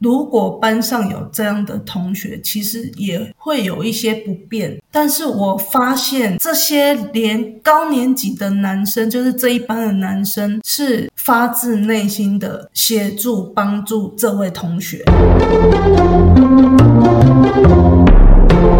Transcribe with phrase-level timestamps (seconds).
[0.00, 4.80] 如果班上有这样的同学，其实也会有一些不便。
[4.90, 15.04] 但是我发现这些连高年级的男生，就是这一班的男生，是发自内心的协助帮助这位同学。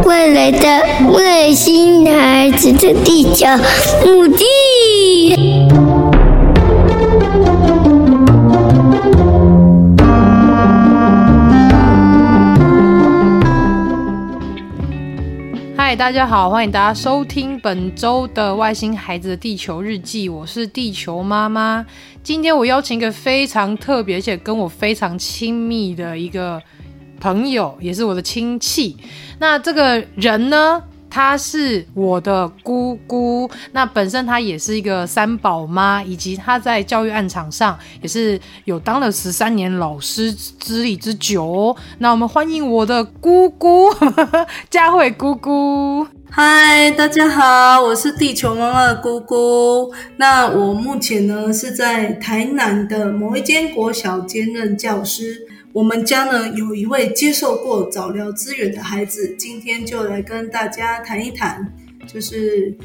[0.06, 3.46] 未来的外星孩子的地球
[4.06, 4.46] 母亲。
[16.00, 21.84] 大家好，欢迎大家收听本周的《外星孩子的地球日记》，我是地球妈妈。
[22.22, 26.58] 今天我邀请一个非常特别，且跟我非常亲密的一个
[27.20, 28.96] 朋友，也是我的亲戚。
[29.40, 30.82] 那这个人呢？
[31.10, 41.76] 她是我的姑姑，那本身她也是一个三宝妈，以及她在教育案场上也是有当了十三年老师资历之久。
[41.98, 43.88] 那我们欢迎我的姑姑
[44.70, 46.06] 佳慧姑姑。
[46.32, 49.92] 嗨，大家好，我是地球妈妈的姑姑。
[50.16, 55.48] 那我目前呢是在台南的某一间国小兼任教师。
[55.72, 61.72] 我们家呢有一位接受过早疗资源的孩子，今天就来跟大家谈一谈，
[62.08, 62.76] 就是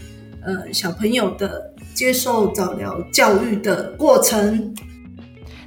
[0.44, 4.74] 呃小朋友的接受早疗教育的过程。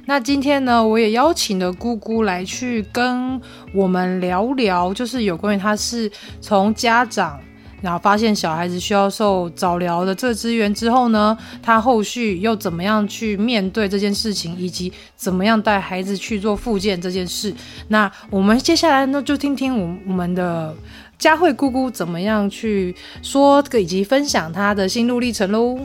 [0.05, 3.39] 那今天呢，我也邀请了姑姑来去跟
[3.73, 6.09] 我们聊聊，就是有关于他是
[6.39, 7.39] 从家长。
[7.81, 17.53] 然后发现小孩子需要受早疗的这个资源之后呢，他后续又怎么样去面对这件事情，以及怎么样带孩子去做复健这件事？
[17.87, 20.75] 那我们接下来呢，就听听我我们的
[21.17, 25.79] 佳慧姑姑怎么样去说，以及分享她的心路历程喽。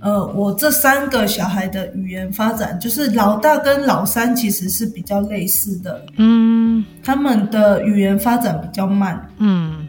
[0.00, 9.85] 呃，我这三个小孩的语言发展，就是老大跟老三其实是比较类似的，嗯，他们的语言发展比较慢，嗯。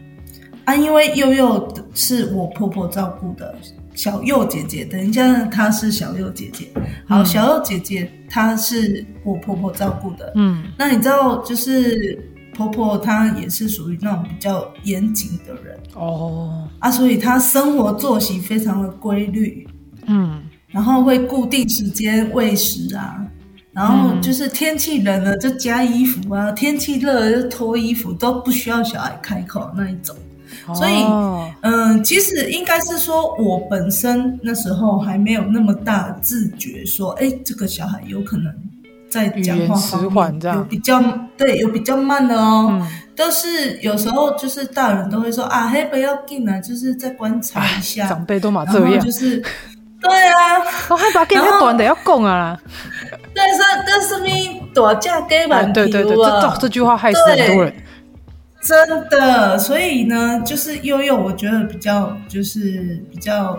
[0.67, 3.55] 啊，因为幼幼是我婆婆照顾的
[3.95, 6.67] 小幼姐姐，等一下她是小幼姐姐。
[7.07, 10.33] 好，小幼姐姐她是我婆婆照顾的。
[10.35, 12.21] 嗯，那你知道，就是
[12.53, 16.67] 婆婆她也是属于那种比较严谨的人哦。
[16.79, 19.65] 啊，所以她生活作息非常的规律。
[20.05, 23.25] 嗯，然后会固定时间喂食啊，
[23.71, 30.13] 然后就是天气冷了就加衣服啊，天气热了就脱衣服，都不需要小孩开口那一种。
[30.75, 38.53] 所以，嗯、呃，其实应该是说，我本身那时候还没有那么大自觉，说，哎，这个小孩有可能
[39.09, 41.01] 在讲话方面有比较
[41.37, 42.67] 对，有比较慢的哦。
[42.69, 48.07] 嗯、都是有时候就是大人都会说啊，嘿，不要进啊，就是再观察一下。
[48.07, 49.41] 长辈都嘛这样，就是
[50.01, 52.59] 对啊，我害怕跟他短的要讲啊。
[53.33, 57.73] 对，是，但是咪大家给满对对对，这这句话害死很多人。
[58.67, 63.57] 真的，所以呢，就是悠悠，我觉得比较就是比较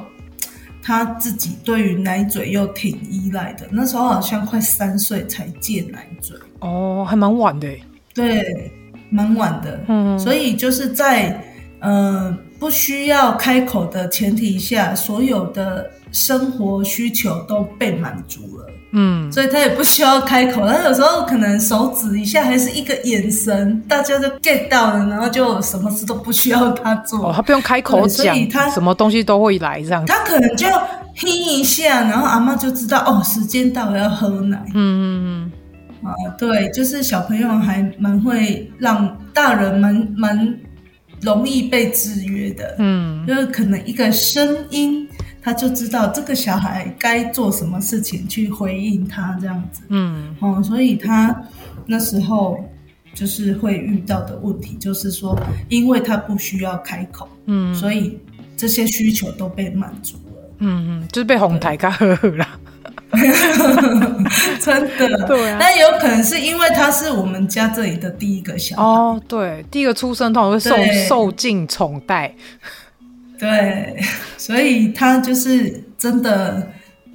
[0.83, 3.67] 他自己对于奶嘴又挺依赖的。
[3.71, 7.67] 那时候好像快三岁才戒奶嘴哦，还蛮晚的。
[8.13, 8.71] 对，
[9.09, 9.81] 蛮晚的。
[9.89, 11.43] 嗯，所以就是在
[11.81, 18.58] 呃不需要开口的前提下，所有的生活需求都被满足了。
[18.91, 27.29] 嗯，所以他也不需要开口，他有时候可能手指一下，还是一个眼神，大家就 get 到了，然后就什么事都不需要他做。
[27.29, 30.07] 哦，他不用开口讲，所以他什么东西都会来这样。
[30.07, 30.67] 他可能就
[31.15, 34.59] 听一下，然后阿嬷就知道哦，时间到了要喝奶。
[34.69, 35.53] 嗯嗯嗯。
[36.09, 40.59] 啊，对，就是小朋友还蛮会让大人蛮蛮
[41.21, 42.77] 容易被制约的。
[42.79, 45.08] 嗯，就是可能一个声音。
[45.49, 51.35] 他就知道这个小孩该做什么事情去回应他这样子，嗯，哦，所以他
[51.87, 52.63] 那时候
[53.15, 55.35] 就是会遇到的问题，就是说，
[55.71, 58.19] 因为他不需要开口，嗯，所以
[58.59, 62.47] 这些需求都被满足了，嗯嗯，就是被哄抬咖呵呵了，
[64.61, 70.77] 真的，对啊，那有可能是因为他是我们家这里的第一个小孩，哦，对，第一个出生通常会受
[71.09, 72.35] 受尽宠爱。
[73.39, 73.97] 对，
[74.37, 76.71] 所以他就是真的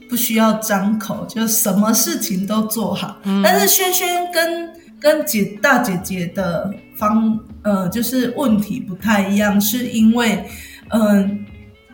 [0.10, 3.18] 不需要张口，就什么事情都做好。
[3.24, 10.44] 嗯、但是轩轩跟跟姐大姐姐的方呃，就是问题不太一样，是因为
[10.90, 11.30] 嗯、呃，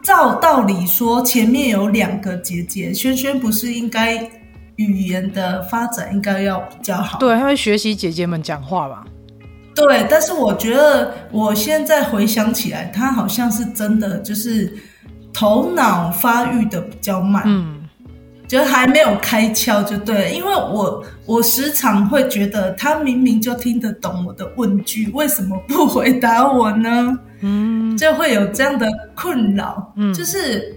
[0.03, 4.15] 照道理说前面有两个姐姐，轩轩不是应该
[4.75, 7.17] 语言的发展应该要比较好？
[7.19, 9.05] 对，他会学习姐姐们讲话吧。
[9.87, 14.73] 对，但是我觉得我现在回想起来，他好像是真的就是
[15.33, 17.43] 头脑发育的比较慢。
[17.45, 17.87] 嗯，
[18.47, 27.17] 就还没有开窍就对了，因为我我时常会觉得他明明就听得懂我的问句，为什么不回答我呢？
[27.41, 29.93] 嗯，就会有这样的困扰。
[29.95, 30.75] 嗯，就是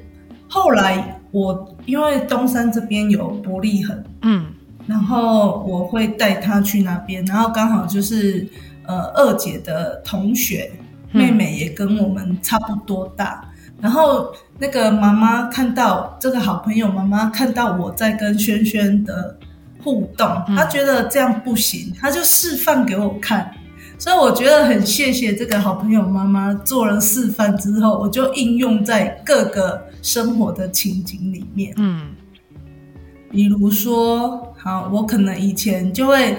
[0.48, 4.46] 后来我因为东山这边有伯利恒，嗯，
[4.86, 8.46] 然后我会带他去那边，然后刚好就是
[8.86, 10.70] 呃二姐的同学
[11.10, 13.48] 妹妹也跟我们差不多大。
[13.80, 19.36] 然后那个妈妈看到这个好朋友，妈妈看到我在跟轩轩的
[19.82, 23.52] 互动，她觉得这样不行，她就示范给我看。
[23.98, 31.74] 所以我觉得很谢谢这个好朋友妈妈做了示范之后，我就应用在各个生活的情景里面。
[31.76, 32.12] 嗯，
[33.30, 36.36] 比如说，好，我可能以前就会。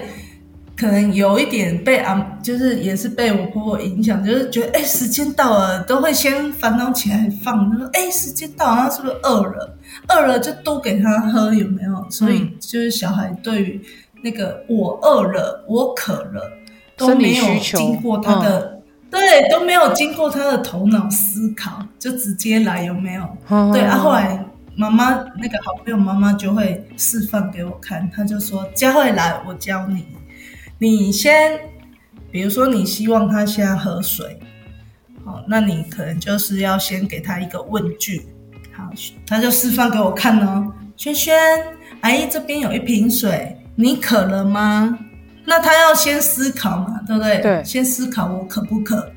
[0.76, 7.70] 可能有一点被啊，就是也是被我婆婆影响，就是觉得哎、欸，时间到了，都会先烦恼起来放。
[7.70, 9.76] 他说哎、欸，时间到了，他是不是饿了？
[10.08, 12.04] 饿了就多给他喝，有没有？
[12.10, 13.80] 所以就是小孩对于
[14.20, 16.50] 那个我饿了，我渴了，
[16.96, 18.80] 都没有经过他的，
[19.10, 23.22] 对，都没有经过他的头脑思考，就直接来，有没有？
[23.72, 24.44] 对啊，后来
[24.76, 25.10] 妈妈
[25.40, 30.04] 那个好朋友妈妈就会示范给我看，她就说佳慧来，我教你。
[30.90, 31.58] 你先，
[32.30, 34.38] 比如说你希望他先喝水，
[35.24, 38.26] 好，那你可能就是要先给他一个问句，
[38.72, 38.90] 好，
[39.26, 40.72] 他就示范给我看哦。
[40.96, 41.34] 轩轩，
[42.00, 44.98] 阿姨这边有一瓶水，你渴了吗？
[45.44, 47.38] 那他要先思考嘛，对不对？
[47.38, 49.10] 对，先思考我渴不渴？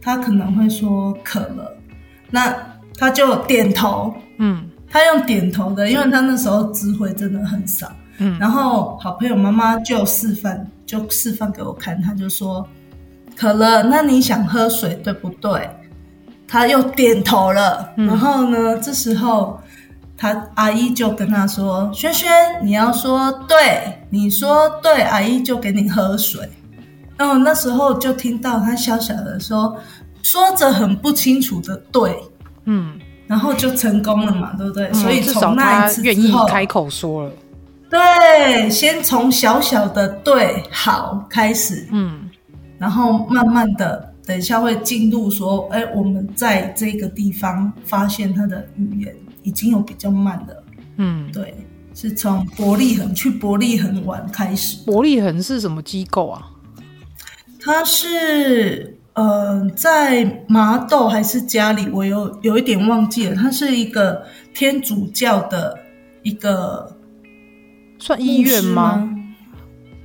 [0.00, 1.76] 他可能会说渴了，
[2.30, 2.56] 那
[2.96, 10.66] 他就点头，嗯，他用点头的，因为他那时候智慧真的很少，嗯，然后好朋友妈妈就示范。
[10.88, 12.66] 就示范给我看，他就说
[13.36, 15.68] 渴了，那你想喝水对不对？
[16.46, 19.60] 他又点头了，嗯、然后呢，这时候
[20.16, 22.30] 他阿姨就跟他说：“轩轩，
[22.62, 26.40] 你要说对，你说对，阿姨就给你喝水。”
[27.18, 29.76] 然后那时候就听到他小小的说，
[30.22, 32.18] 说着很不清楚的对，
[32.64, 34.88] 嗯，然后就成功了嘛，对不对？
[34.88, 37.32] 嗯、所以从那一次之后，愿意开口说了。
[37.90, 42.28] 对，先从小小的对好开始，嗯，
[42.76, 50.62] 然后慢慢的，等一下会进入说，哎，我们在这个地方发现他的语言已经有比较慢了，
[50.98, 51.54] 嗯，对，
[51.94, 54.84] 是从伯利恒去伯利恒玩开始。
[54.84, 56.46] 伯利恒是什么机构啊？
[57.58, 61.88] 他是呃，在麻豆还是家里？
[61.90, 63.34] 我有有一点忘记了。
[63.34, 65.74] 他是一个天主教的
[66.22, 66.94] 一个。
[67.98, 69.08] 算医院吗？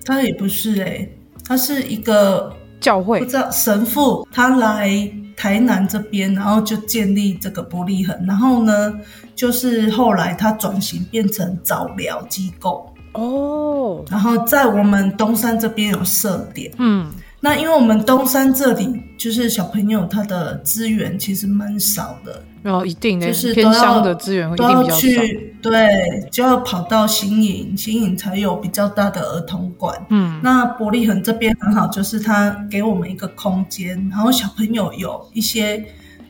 [0.05, 4.27] 他也不是哎、欸，他是一个教会，不知道神父。
[4.31, 4.89] 他来
[5.37, 8.25] 台南这边，然后就建立这个伯利恒。
[8.25, 8.93] 然后呢，
[9.35, 14.03] 就是后来他转型变成早疗机构哦。
[14.09, 17.11] 然后在我们东山这边有设点，嗯。
[17.45, 18.87] 那因为我们东山这里
[19.17, 29.93] 就是小朋友他的资源其实蛮少的，然哦，一定的，就是偏乡的资源一定比较少，去对，就要跑到新营，新营才有比较大的儿童馆。
[30.09, 35.83] 嗯，那伯利恒这边很好，就是他给我们一个空间，然后小朋友有一些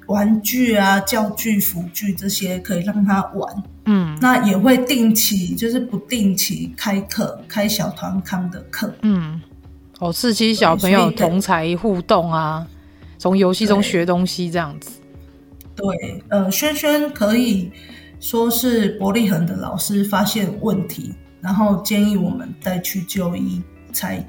[0.08, 3.64] 玩具啊、教具、辅具这些可以让他玩。
[3.86, 8.92] 嗯，那也会定期，就是不定期开课，开小团康的课。
[9.04, 9.40] 嗯。
[10.04, 12.68] 哦，刺激小朋友同才互动啊，
[13.18, 14.92] 从游戏中学东西这样子。
[15.78, 17.72] 对，呃，轩轩可以
[18.20, 23.62] 说是伯利恒的老师发现问题，然后建议我们带去就医，
[23.94, 24.22] 才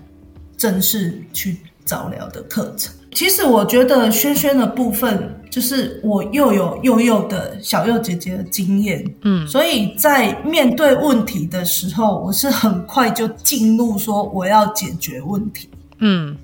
[0.57, 2.95] 正式去早疗的课程。
[3.11, 15.69] 其实我觉得轩轩的部分，就是我又有幼幼的小幼姐姐的经验，嗯，所以在面对问题的时候，我是很快就进入说我要解决问题，
[16.01, 16.37] 嗯，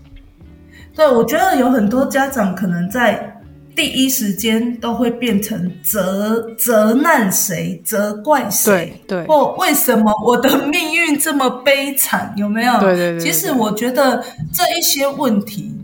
[0.94, 3.36] 对，我觉得有很多家长可能在
[3.74, 12.78] 第一时间都会变成责责难谁，责怪谁，对对，或为什么我的命运这么悲惨，有没有？
[12.78, 15.74] 对对对，对，其实我觉得这一些问题。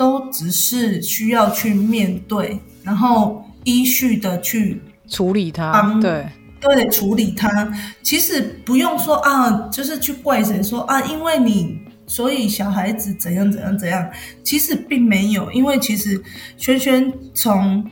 [0.00, 5.98] 都只是需要去面对，然后依序的去处理它。
[6.00, 6.26] 对
[6.60, 7.72] 对，处理它。
[8.02, 14.08] 其实不用说啊，就是去怪谁说啊，因为你所以小孩子怎样怎样怎样。
[14.42, 16.22] 其实并没有，因为其实
[16.56, 17.84] 轩轩从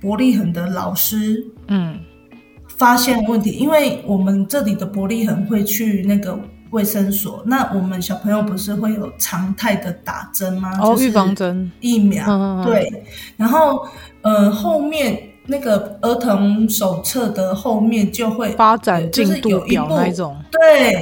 [0.00, 1.98] 伯利恒的老师嗯
[2.76, 6.38] 发现问题，因为我们这里的伯利恒会去那个。
[6.72, 10.72] 卫生所，那我们小朋友不是会有常态的打针吗？
[10.82, 12.92] 哦，预防针、疫苗，对。
[13.36, 13.86] 然后，
[14.26, 15.16] 呃，后面
[15.46, 21.00] 那个儿童手册的后面就会发展进度表那种，对，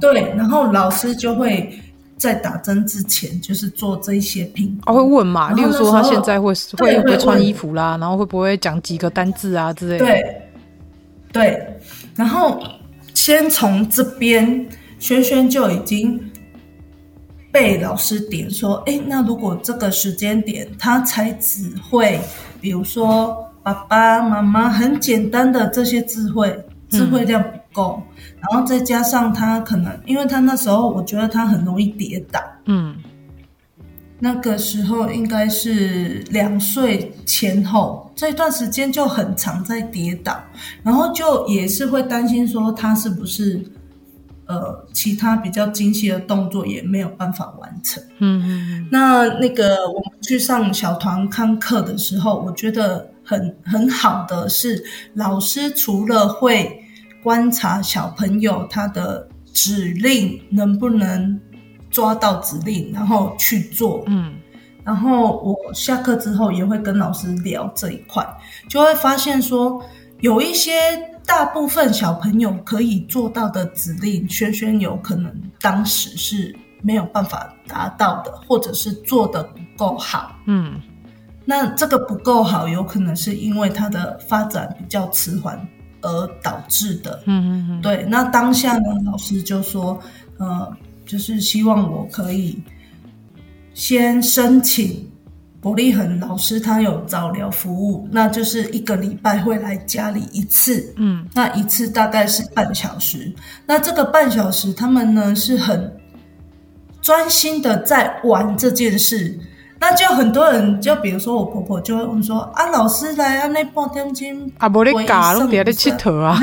[0.00, 1.72] 对，然后老师就会
[2.16, 10.42] 在打针之前就是做这些评估，哦，会问嘛，例如说他现在会会不会穿衣服啦，然后会不会讲几个单字啊之类的，对，
[11.32, 11.66] 对，
[12.16, 12.60] 然后
[13.14, 14.66] 先从这边，
[14.98, 16.20] 轩轩就已经
[17.54, 22.20] 被老师点说，哎，那如果这个时间点他才只会，
[22.60, 23.40] 比如说。
[23.64, 26.54] 爸爸妈妈很简单的这些智慧，
[26.90, 32.94] 智慧量不够，嗯、然后再加上他可能，因为他那时候我觉得他很容易跌倒，嗯，
[34.18, 40.38] 那个时候应该是两岁前后这段时间就很常在跌倒，
[40.82, 43.64] 然后就也是会担心说他是不是
[44.46, 53.10] 呃其他比较精细的动作也没有办法完成，嗯嗯，那那个我们去上小团康课的时候，我觉得。
[53.26, 54.84] 很很好的是，
[55.14, 56.70] 老师除了会
[57.22, 61.40] 观察小朋友他的指令能不能
[61.90, 64.34] 抓到指令，然后去做，嗯，
[64.84, 68.22] 然后我下课之后也会跟老师聊这一块，
[68.68, 69.82] 就会发现说
[70.20, 70.70] 有一些
[71.26, 80.80] 大部分小朋友可以做到的指令，轩轩有可能当时是没有办法达到的，或者是做的不够好，嗯。
[81.46, 85.60] 那这个不够好，有可能是因为他的发展比较迟缓
[86.00, 87.22] 而导致的。
[87.26, 87.82] 嗯嗯嗯。
[87.82, 90.00] 对，那当下呢，老师就说，
[90.38, 92.62] 呃，就是希望我可以
[93.74, 95.06] 先申请
[95.64, 100.92] 伯利恒老师，他有早疗服务，那就是一个礼拜会来家里一次。
[100.98, 103.32] 嗯，那一次大概是半小时。
[103.64, 105.90] 那这个半小时，他们呢是很
[107.00, 109.40] 专心的在玩这件事。
[109.80, 116.38] 那就很多人，就比如说我婆婆就会问说：“啊，老师来啊，那半点钟啊，无你教，拢在咧佚佗啊，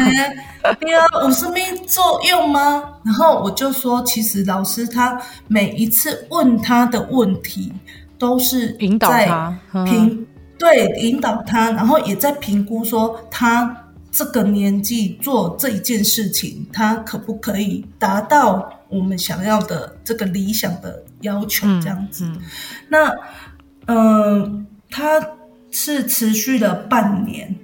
[0.79, 1.55] 对啊，有什么
[1.87, 7.73] 作用吗？”然后我就说，其实老师他每一次问他的问题，
[8.21, 10.25] 都是引导他评，
[10.57, 13.75] 对，引导他，然后也在评估说他
[14.09, 21.03] 这个年纪做这一件事情，他可不可以达到我们想要的这个理想的。
[21.21, 22.41] 要求这样子，嗯嗯、
[22.89, 23.09] 那，
[23.85, 23.97] 嗯、
[24.41, 25.21] 呃，他
[25.69, 27.55] 是持续了半年，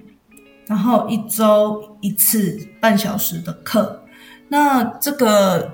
[0.67, 3.99] 然后一周一次半小时的课。
[4.47, 5.71] 那这个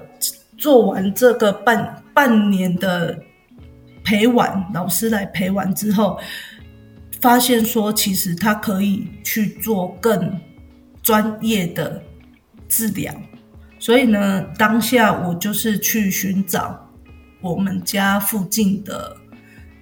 [0.57, 3.19] 做完这个半半年的
[4.03, 6.19] 陪玩，老师来陪玩之后，
[7.21, 10.39] 发现说其实他可以去做更
[11.01, 12.01] 专业的
[12.67, 13.13] 治疗，
[13.79, 16.79] 所以呢，当下我就是去寻找。
[17.41, 19.17] 我们家附近的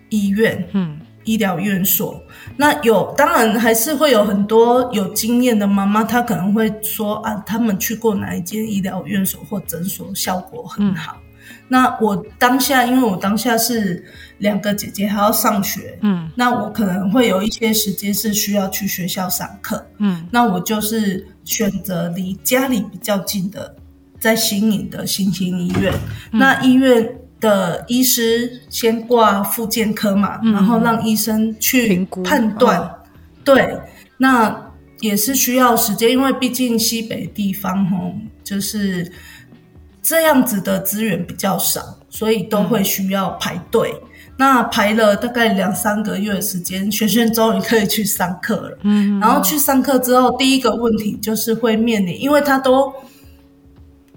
[0.10, 2.20] 医院，嗯，医疗院所，
[2.58, 11.22] 那有当然还是会有很多有经验的妈妈，她可能会说啊，他们去过哪一间医疗院所或诊所，效果很好。
[11.22, 11.31] 嗯、
[11.68, 14.04] 那我当下，因为我当下是
[14.40, 23.76] 两个姐姐还要上学，嗯，那我可能会有一些时间是需要去学校上课，嗯，那我就是选择离家里比较近的，
[24.20, 25.94] 在新营的新兴医院，
[26.32, 27.18] 嗯、那医院。
[27.42, 32.80] 的医师先挂复健科嘛，嗯、然后让医生去判断。
[32.80, 32.92] 哦、
[33.44, 33.80] 对，
[34.18, 39.12] 那也是需要时间，因为毕竟西北地方吼，就是
[40.02, 43.94] 这样子的资源比较少，所以都会需要排队。
[44.04, 48.78] 嗯、那排了大概两三个月的时间，轩轩终于可以去上课了。
[48.82, 52.92] 嗯，然后去上课之后，第一个问题就是会面临，因为他都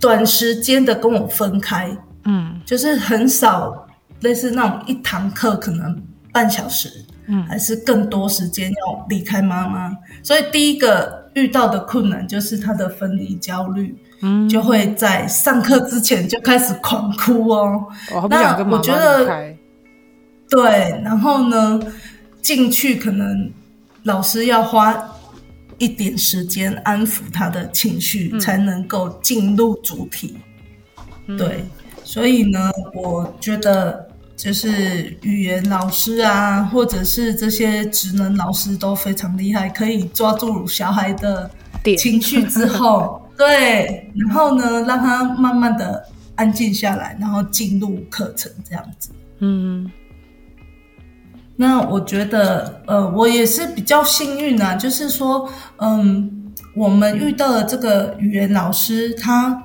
[0.00, 1.96] 短时间的跟我分开。
[2.24, 3.86] 嗯，就是很少
[4.20, 6.88] 类似那种一堂课可能半小时，
[7.26, 17.86] 嗯，还是更多时间要离开妈妈，所以第一个遇到的困难就是他的分离焦虑，嗯，就会在上课之前就开始狂哭哦。
[18.12, 19.54] 哦，那我觉得，
[20.48, 21.80] 对，然后呢，
[22.40, 23.50] 进去可能
[24.02, 24.94] 老师要花
[25.78, 30.36] 一点时间安抚他的情绪，嗯，才能够进入主题，
[31.26, 31.64] 嗯，对。
[32.06, 34.06] 所以呢，我觉得
[34.36, 41.50] 就是语言老师啊，或者是这些职能老师都非常厉害，可以抓住小孩的
[41.96, 46.04] 情绪之后， 对，然后呢，让他慢慢的
[46.36, 49.10] 安静下来，然后进入课程这样子。
[49.38, 49.90] 嗯，
[51.56, 55.48] 那我觉得，呃，我也是比较幸运啊，就是说，
[55.78, 59.62] 嗯，我们遇到的这个语言老师，他。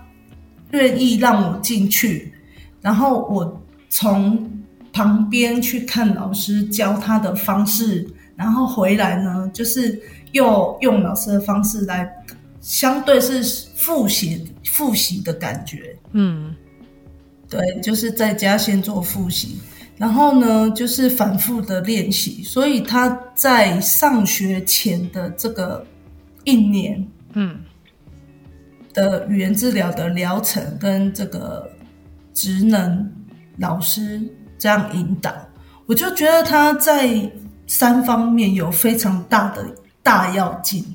[0.72, 2.32] 愿意让我进去，
[2.80, 3.60] 然后我
[3.90, 4.48] 从
[4.94, 10.00] 旁边去看老师教他的方式，然后回来呢，就是
[10.32, 12.08] 又用老师的方式来，
[12.70, 13.42] 相对是
[13.76, 15.98] 复习复习的感觉。
[16.12, 16.56] 嗯，
[17.50, 19.60] 对，就是在家先做复习，
[19.98, 22.44] 然后呢，就是反复的练习。
[22.44, 25.84] 所以他在上学前的这个
[26.44, 27.60] 一年，嗯，
[28.94, 31.68] 的语言治疗的疗程跟这个
[32.36, 33.12] 职能
[33.58, 34.22] 老师
[34.60, 35.34] 这样引导，
[35.88, 37.20] 我就觉得他在
[37.66, 39.66] 三方面有非常大的
[40.04, 40.86] 大要进。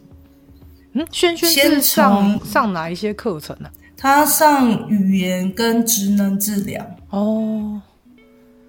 [0.95, 3.69] 嗯，轩轩先上上哪一些课程呢？
[3.97, 6.85] 他上语言跟职能治疗。
[7.11, 7.81] 哦，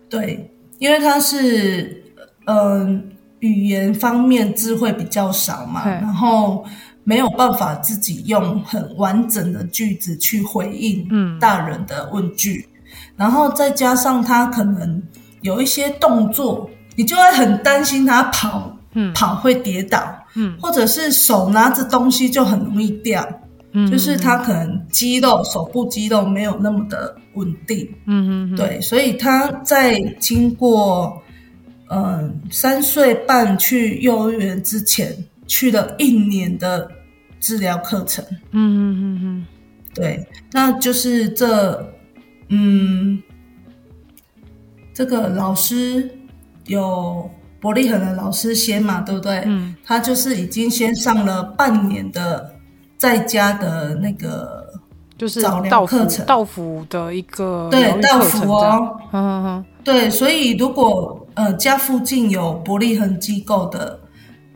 [0.09, 2.03] 对，因为他是
[2.45, 3.01] 嗯、呃、
[3.39, 6.65] 语言方面智慧比较少嘛，然后
[7.03, 15.01] 没有办法自己用很完整的句子去回应大人的问句，嗯、然后再加上他可能
[15.41, 20.03] 有一些动作，你就会很担心他跑，嗯，跑会跌倒。
[20.37, 23.25] 嗯，或者是手拿着东西就很容易掉，
[23.71, 31.23] 嗯，就是他可能肌肉手部肌肉没有那么的稳定，嗯嗯，对，所以他在经过
[31.89, 35.15] 嗯三岁半去幼儿园之前，
[35.47, 36.91] 去了一年的
[37.39, 38.21] 治疗课程，
[38.51, 38.59] 嗯
[38.91, 39.47] 嗯嗯嗯，
[39.93, 41.93] 对，那就是这
[42.49, 43.23] 嗯
[44.93, 46.09] 这个老师
[46.65, 47.31] 有。
[47.65, 49.41] 伯利恒的老师先嘛，对不对？
[49.47, 52.53] 嗯，他就是已经先上了半年的
[52.95, 54.71] 在家的那个
[55.17, 63.99] 就是早疗课程，道府的一个对道府哦，嗯嗯嗯，对，所以如果呃家附近有伯利恒机构的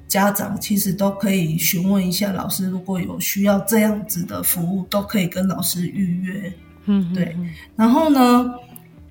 [0.07, 6.53] 家长，其实都可以询问一下老师，如果有需要这样子的服务，都可以跟老师预约。
[6.85, 7.35] 嗯，对。
[7.75, 8.53] 然后呢，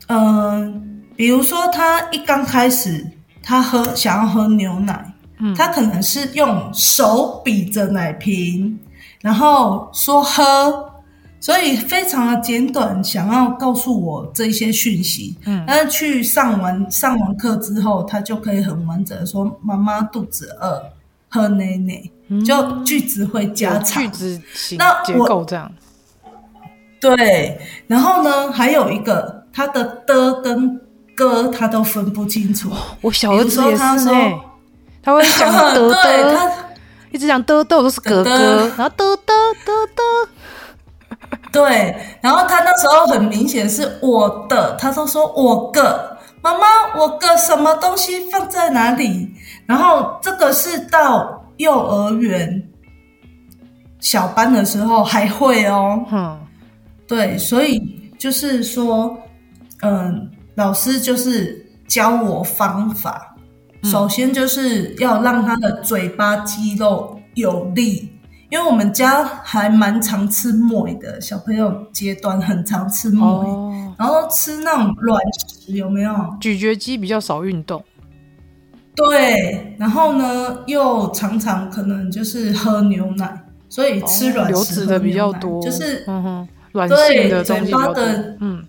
[0.07, 0.81] 嗯、呃，
[1.17, 3.05] 比如说他一刚开始。
[3.49, 8.79] 他喝想要喝牛奶，嗯，他可能是用手比着奶瓶，
[9.23, 10.93] 然后说喝，
[11.41, 20.83] 所以非常的简短，想要告诉我这些讯息，嗯，但是去上完上完课之后，他就可以很完整的说妈妈肚子饿，
[21.31, 25.73] 喝奶奶，嗯，就句子会加长，句子形结构这样，
[27.01, 30.79] 对，然后呢，还有一个他的的跟。
[31.19, 34.13] 歌他都分不清楚，我小儿子也是呢，
[35.03, 36.49] 他会讲 得得，他
[37.11, 38.31] 一直讲得得都是哥哥，
[38.77, 39.35] 然后得得
[39.67, 40.03] 得得，
[41.51, 46.61] 对，然后他那时候很明显是我的，他都说我个妈妈，
[46.97, 49.29] 我个什么东西放在哪里？
[49.67, 52.63] 然后这个是到幼儿园
[53.99, 56.39] 小班的时候还会哦，嗯，
[57.09, 57.83] 对，所以
[58.17, 59.19] 就是说，
[59.83, 60.31] 嗯。
[60.59, 63.37] 老师就是教我方法，
[63.85, 68.11] 嗯、首先就是要让他的嘴巴肌肉有力，
[68.51, 76.13] 因为我们家还蛮常吃麦的，小朋友阶段很常吃麦，哦、然后吃那种软食有没有？
[76.41, 77.81] 咀嚼肌比较少运动，
[78.97, 88.65] 对，然后呢又常常可能就是喝牛奶，所以吃软食的比较多，就是嗯哼，软性的嘴巴的嗯。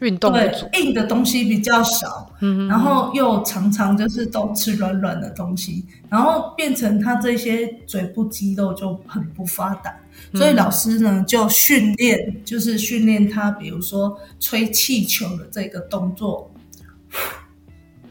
[0.00, 9.94] 运动对硬的东西比较少，嗯，然后又常常就是都吃软软的东西，然后变成他这些嘴部肌肉就很不发达，
[10.32, 16.50] 嗯、所以老师呢就训练，就是训练他，比如说吹气球的这个动作，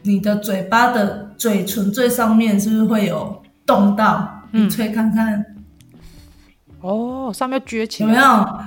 [0.03, 4.35] 你的嘴巴的嘴唇最上面是不是会有动到？
[4.51, 5.45] 嗯、你吹看看，
[6.81, 8.09] 哦，上面撅起来。
[8.09, 8.59] 有没有？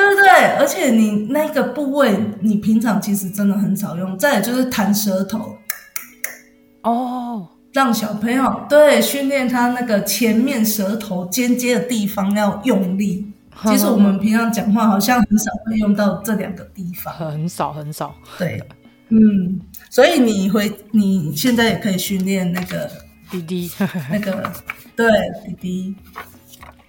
[0.00, 4.16] 对对对，而且你那个部位，你平常其实真的很少用。
[4.18, 5.56] 再来就是弹舌头，
[6.82, 13.26] 哦，让小朋友对训练他那个前面舌头尖尖的地方要用力。
[13.64, 18.14] 其实我们平常讲话好像很少会用到这两个地方，很少很少。
[18.38, 18.62] 对，
[19.10, 19.60] 嗯，
[19.90, 22.90] 所以你会你现在也可以训练那个
[23.30, 23.70] 滴滴，
[24.10, 24.50] 那个
[24.96, 25.06] 对
[25.44, 25.96] 滴滴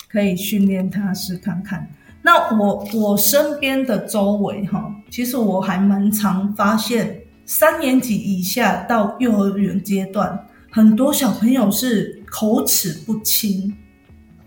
[0.10, 1.86] 可以训练他试看看。
[2.22, 13.76] 那我我身边的周围哈，其实我还蛮常发现，三年级以下到幼儿园阶段，很多小朋友是口齿不清。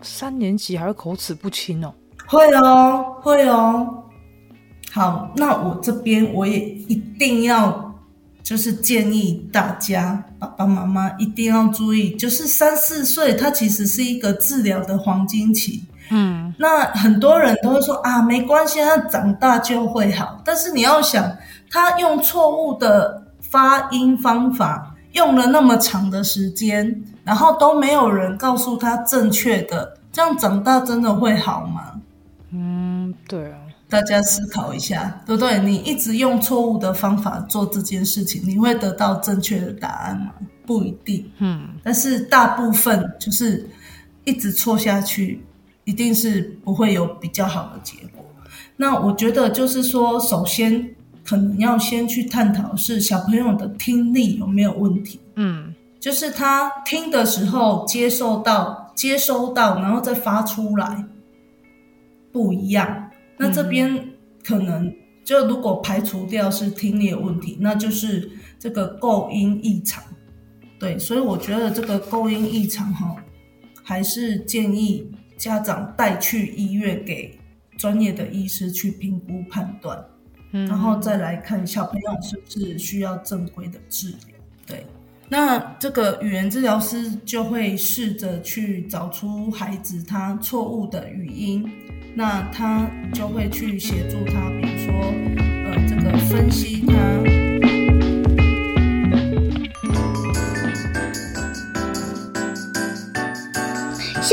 [0.01, 1.93] 三年级还会口齿不清哦？
[2.27, 4.03] 会哦，会哦。
[4.91, 7.93] 好，那我这边我也一定要，
[8.41, 15.83] 就是建议大家爸爸妈妈一定要注意，就是三四岁，它其实是一个治疗的黄金期。
[16.09, 20.39] 嗯，那很多人都会说啊，没关系，他长大就会好。
[20.43, 21.31] 但是你要想，
[21.69, 31.81] 他用错误的发音方法，用了那么长的时间，然后都没有人告诉他正确的，这样长大真的会好吗？
[32.51, 33.59] 嗯，对啊。
[33.87, 35.59] 大家思考一下，对不对？
[35.59, 40.31] 你一直用错误的方法做这件事情，你会得到正确的答案吗？
[40.65, 41.31] 不一定。
[41.37, 43.69] 嗯，但是大部分就是
[44.23, 45.45] 一直错下去，
[45.85, 48.23] 一定是不会有比较好的结果。
[48.75, 55.19] 那我觉得就是说，首先可能要先去探讨是小朋友的听力有没有问题。
[55.35, 61.03] 嗯，就是他听的时候接受到、接收到，然后再发出来
[62.31, 63.09] 不一样。
[63.37, 64.09] 那这边
[64.43, 64.93] 可能
[65.23, 70.03] 就如果排除掉是听力的问题，那就是这个构音异常。
[70.79, 73.15] 对，所以我觉得这个构音异常哈，
[73.81, 77.37] 还是建议家长带去医院给
[77.77, 80.03] 专业的医师去评估判断，
[80.51, 84.37] 嗯，然后再来看小朋友是不是需要正规的治疗。
[84.65, 84.85] 对，
[85.27, 91.69] 那这个语言治疗师就会试着去找出孩子他错误的语音。
[92.17, 94.95] 那他就会去协助他，比如说，
[95.65, 97.44] 呃，这个分析他。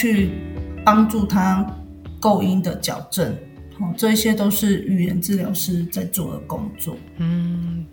[0.00, 0.30] 去
[0.82, 1.66] 帮助他
[2.18, 3.36] 构音的矫正，
[3.78, 6.96] 好，这些都是语言治疗师在做的工作。
[7.18, 7.84] 嗯，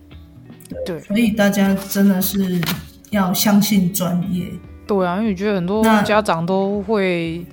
[0.86, 2.62] 对，所以大家真的是
[3.10, 4.46] 要相信专业。
[4.88, 7.46] 对啊，因为我觉得很多家长都会。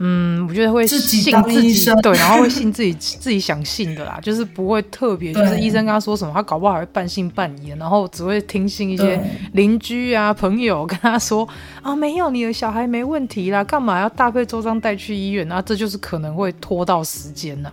[0.00, 9.20] 嗯，我觉得会信自己，对，然后会信自己 自己想信的啦，就是不会特别，就是医生跟他说什么，他搞不好还会半信半疑，然后只会听信一些
[9.54, 11.46] 邻居啊、朋友跟他说
[11.82, 15.50] 啊，没有，你的小孩没问题啦，干嘛要大费周章带去医院？
[15.50, 17.70] 啊这就是可能会拖到时间呢。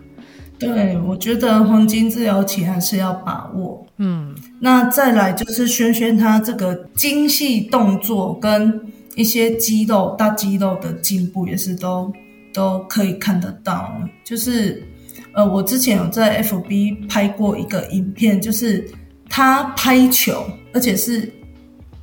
[0.57, 3.85] 对，我觉得黄金治疗期还是要把握。
[3.97, 8.81] 嗯，那再来就是轩轩他这个精细动作跟。
[9.15, 12.11] 一些肌肉、大肌肉的进步也是都
[12.53, 13.91] 都可以看得到。
[14.23, 14.85] 就是，
[15.33, 18.85] 呃，我之前有在 FB 拍过一个影片，就是
[19.29, 21.31] 他拍球，而且是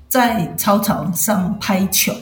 [0.09, 2.15] 在操场上拍球，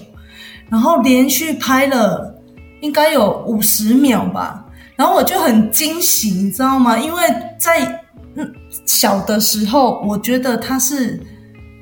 [0.69, 2.35] 然后连续拍了
[2.81, 4.67] 应该有五十秒吧。
[4.97, 6.99] 然后我就很惊喜，你知道吗？
[6.99, 7.23] 因为
[7.59, 8.03] 在
[8.35, 8.53] 嗯
[8.87, 11.21] 小的时候，我觉得他是。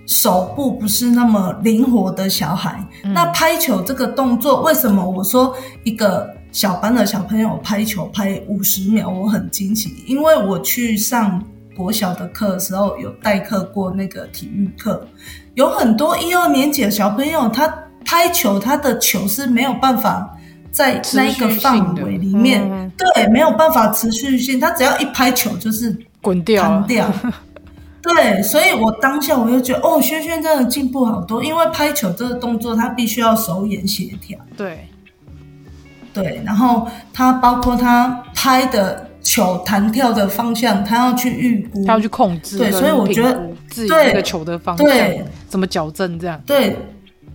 [0.08, 10.02] 手部不是那么灵活的小孩，嗯、那拍球这个动作，为什么我说一个小班的小朋友拍球拍五十秒，我很惊喜？
[10.06, 11.44] 因为我去上
[11.76, 15.06] 国小的课的时候，有代课过那个体育课，
[15.54, 17.68] 有很多一二年级的小朋友，他
[18.02, 20.34] 拍球，他的球是没有办法
[20.70, 26.82] 在那一个范围里面，嗯、对，没有办法持续性，他只要一拍球就是滚掉。
[28.14, 34.38] 对，所以我当下我就觉得，哦，轩轩真的进步好多，因为拍球这个动作，他必须要手眼协调。
[34.56, 34.88] 对，
[36.12, 42.58] 对，然后他包括他拍的球弹跳的方向，他要去预估，他要去控制。
[42.58, 46.40] 对，所以我觉得自己这个球的方向，对，怎么矫正这样？
[46.46, 46.76] 对，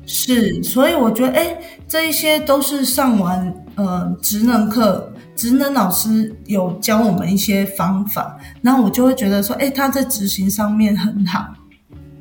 [0.06, 5.10] 是，所以我觉得，哎，这一些都是上完呃职能课。
[5.36, 11.44] 职能老师有教我们一些方法，然后我就会觉得说，哎，他在执行上面很好，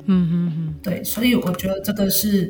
[0.07, 2.49] 嗯嗯嗯，对，所以我觉得这个是，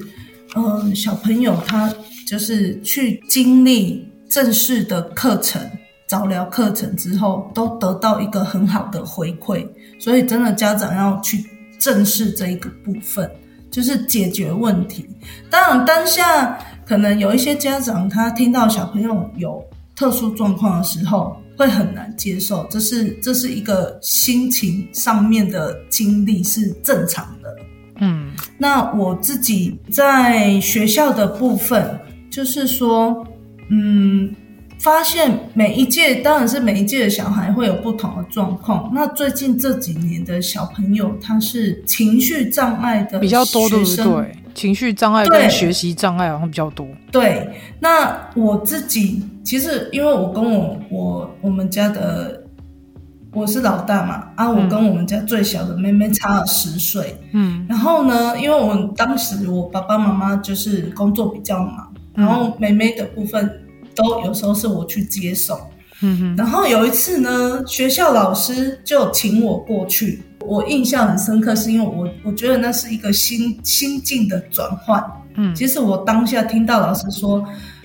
[0.55, 1.93] 嗯、呃，小朋友他
[2.25, 5.61] 就是去经历正式的课程、
[6.07, 9.67] 早疗课程之后，都得到一个很好的回馈，
[9.99, 11.43] 所以真的家长要去
[11.77, 13.29] 正视这一个部分，
[13.73, 15.05] 就是解决问题。
[15.49, 19.61] 当然，当下可能有一些家长他听到小朋友有。
[19.95, 27.55] 特殊状况的时候会很难接受，这是这是一个心情上面的经历是正常的。
[28.01, 31.87] 嗯，那我自己在学校的部分，
[32.31, 33.23] 就是说，
[33.69, 34.35] 嗯。
[34.83, 38.91] 发现每一届当然是每一届的小孩会有不同的状况。
[38.93, 44.35] 那最近这几年的小朋友，他是情绪障碍的比较多，对不对？
[44.53, 46.85] 情绪障碍跟学习障碍好像比较多。
[47.13, 52.43] 对，那我自己其实因为我跟我我我们家的
[53.31, 57.17] 我是老大嘛，啊，我跟我们家最小的妹妹差了十岁。
[57.31, 63.49] 嗯，然后呢，因为我当时我爸爸妈妈就是工作比较忙，然后妹妹的部分。
[63.95, 65.57] 都有时候是我去接送，
[66.01, 75.03] 嗯哼，然后有一次呢，学校老师就请我过去，我印象很深刻，是因为我我觉得那是一个心心境的转换，
[75.35, 77.43] 嗯，其实我当下听到老师说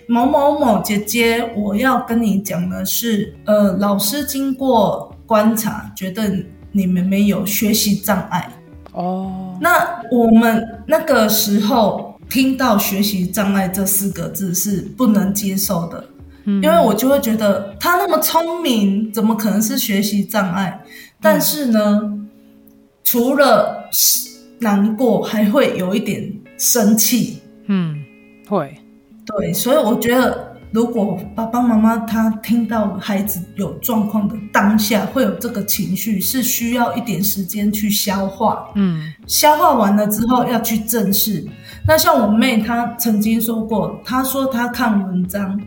[0.09, 6.31] 某某某姐姐，我要跟你讲的是，呃，老师经过观察，觉得
[6.73, 8.51] 你们没有学习障碍，
[8.92, 12.08] 哦，那我们那个时候。
[12.29, 16.05] 听到学习障碍这四个字是不能接受的，
[16.45, 20.79] 嗯，因为我就会觉得他那么聪明，怎么可能是学习障碍？
[21.21, 22.29] 但是呢，嗯，
[23.03, 23.88] 除了
[24.59, 27.38] 难过，还会有一点生气。
[27.67, 27.97] 嗯，
[28.49, 28.77] 会，
[29.27, 38.68] 对，所以我觉得，如果爸爸妈妈他听到孩子有状况的当下，会有这个情绪，是需要一点时间去消化。
[38.74, 41.42] 嗯，消化完了之后要去正视。
[41.87, 45.59] 那像我妹，她曾经说过，她说她看文章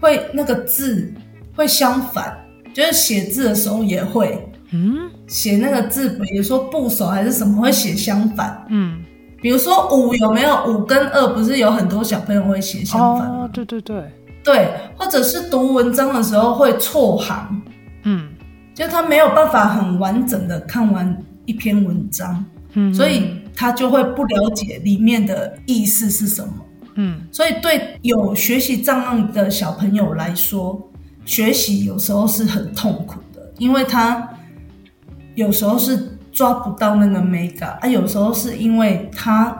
[0.00, 1.10] 会那个字
[1.54, 2.36] 会相反，
[2.74, 9.02] 就是写字的时候也会，嗯，写那个字，比如说部首还是什么会写相反，嗯，
[9.40, 13.26] 比如说五有没有五跟二，不是有很多小朋友会写相反？
[13.26, 14.04] 哦，对对对，
[14.46, 17.62] 对，或者是读文章的时候会错行，
[18.04, 18.28] 嗯，
[18.72, 23.42] 就他没有办法很完整的看完一篇文章，嗯，所以。
[23.58, 26.52] 他就会不了解里面的意思是什么，
[26.96, 30.78] 嗯，所以对有学习障碍的小朋友来说，
[31.24, 34.28] 学习有时候是很痛苦的，因为他
[35.36, 39.56] 有时候是抓不到那个美感，啊，有时候是因为他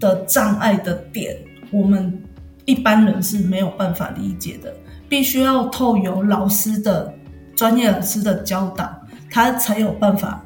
[0.00, 1.36] 的障碍的点，
[1.70, 2.18] 我们
[2.66, 4.76] 一般人是没有办法理解的，
[5.08, 7.12] 必须要透由老师的
[7.56, 8.94] 专业老师的教导，
[9.30, 10.42] 他才有办法。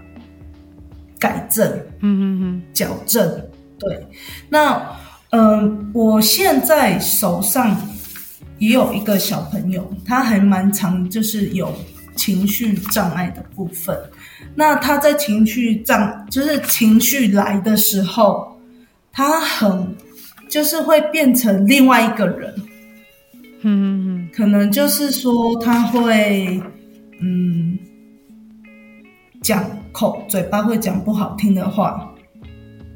[1.19, 1.69] 改正，
[2.01, 3.31] 嗯嗯嗯，矫正，
[3.79, 4.07] 对。
[4.49, 4.83] 那，
[5.33, 7.77] 嗯、我现在手上
[8.59, 11.71] 也有一个小朋友，他还蛮常，就是有
[12.17, 13.95] 情绪障碍的部分。
[14.55, 18.59] 那他在情绪障，就是情绪来的时候，
[19.13, 19.95] 他很，
[20.51, 22.55] 就是会变成另外一个人。
[23.63, 26.61] 嗯可能就是说他会，
[27.21, 27.79] 嗯。
[29.43, 32.13] 讲口嘴巴会讲不好听的话，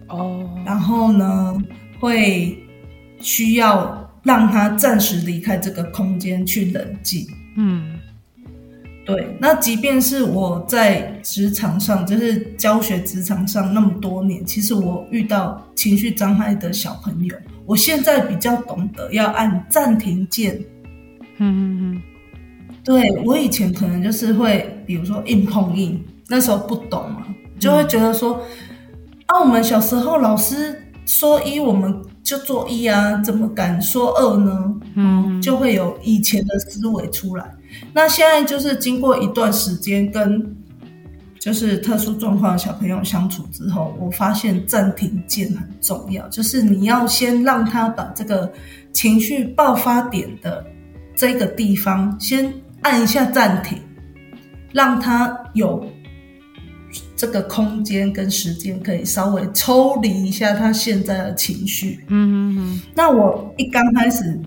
[0.09, 1.57] 哦，然后呢，
[1.99, 2.55] 会
[3.19, 7.27] 需要让他暂时离开这个空间去冷静。
[7.57, 7.94] 嗯，
[9.05, 9.37] 对。
[9.41, 17.35] 那即便是我在职场上，就是教学职场上那么多年，其实我遇到情绪障碍的小朋友，
[17.67, 20.59] 我现在比较懂得要按暂停键。
[21.39, 22.03] 嗯嗯嗯，
[22.85, 26.03] 对，我以前可能就是会，比如说硬碰硬。
[26.27, 27.27] 那时候不懂嘛，
[27.59, 34.75] 就会觉得说，嗯、啊，我们小时候老师说一，我们就做一啊，怎么敢说二呢？
[34.95, 37.45] 嗯，就会有以前的思维出来。
[37.93, 40.57] 那现在就是经过一段时间跟
[41.39, 48.53] 就是特殊状况的小朋友相处之后，我发现暂停键很重要，就是你要先让他把这个
[48.93, 50.65] 情绪爆发点的
[51.15, 53.79] 这个地方先按一下暂停，
[54.73, 55.85] 让他有。
[57.17, 61.99] 这个空间跟时间可以稍微抽离一下他现在的情绪。
[62.09, 62.81] 嗯嗯嗯。
[62.95, 64.39] 那我一刚开始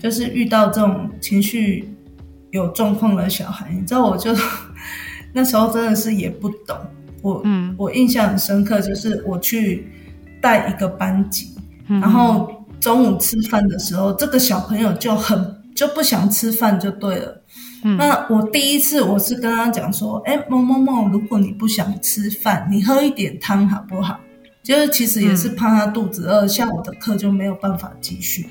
[0.00, 1.88] 就是遇到这种情绪
[2.50, 4.34] 有状况的小孩，你知道，我就
[5.32, 6.76] 那时候真的是也不懂。
[7.22, 9.86] 我嗯，我印象很深刻，就是我去
[10.40, 11.50] 带一个班级，
[11.88, 17.42] 然后中午吃饭的时候，这个小朋友就很就不想吃饭，就对了。
[17.84, 24.18] 嗯、那我第一次我是跟他讲说，哎、欸，某某某，如果你不想吃饭，你喝一点汤好不好？
[24.62, 28.48] 就是其实也是怕他肚子饿，下午的课就没有办法继续。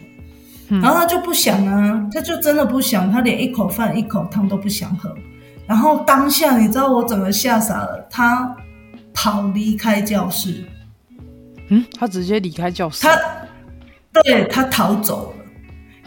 [0.69, 5.13] 嗯、然后他就不想啊，他就真的不想，他连一口饭一口汤都不想喝。
[5.67, 8.55] 然后当下你知道我整个吓傻了，他
[9.13, 10.63] 跑离开教室。
[11.69, 13.07] 嗯，他直接离开教室。
[13.07, 13.19] 他
[14.23, 15.45] 对他逃走了。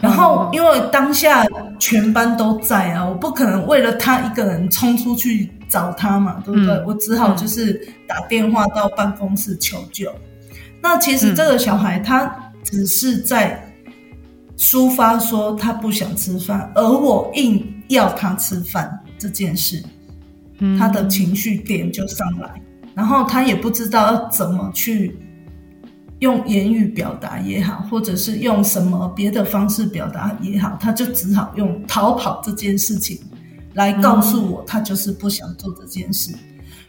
[0.01, 1.45] 然后，因为当下
[1.77, 6.73] 全班都在啊，我不可能为了他一个人冲出去找他嘛，对不对？
[6.73, 7.73] 嗯、我只好就是
[8.07, 10.09] 打电话到办公室求救。
[10.11, 13.61] 嗯、那其实这个小孩他只是在
[14.59, 19.81] 抒发说他不想吃饭，而我硬要他吃饭这件事，
[20.77, 22.61] 他的情绪点就上来，
[22.93, 25.17] 然后他也不知道要怎么去
[26.19, 33.17] 用言语表达也好，或者是用什么别的方式表达也好，他就只好用逃跑这件事情
[33.75, 36.35] 来告诉我，他就是不想做这件事。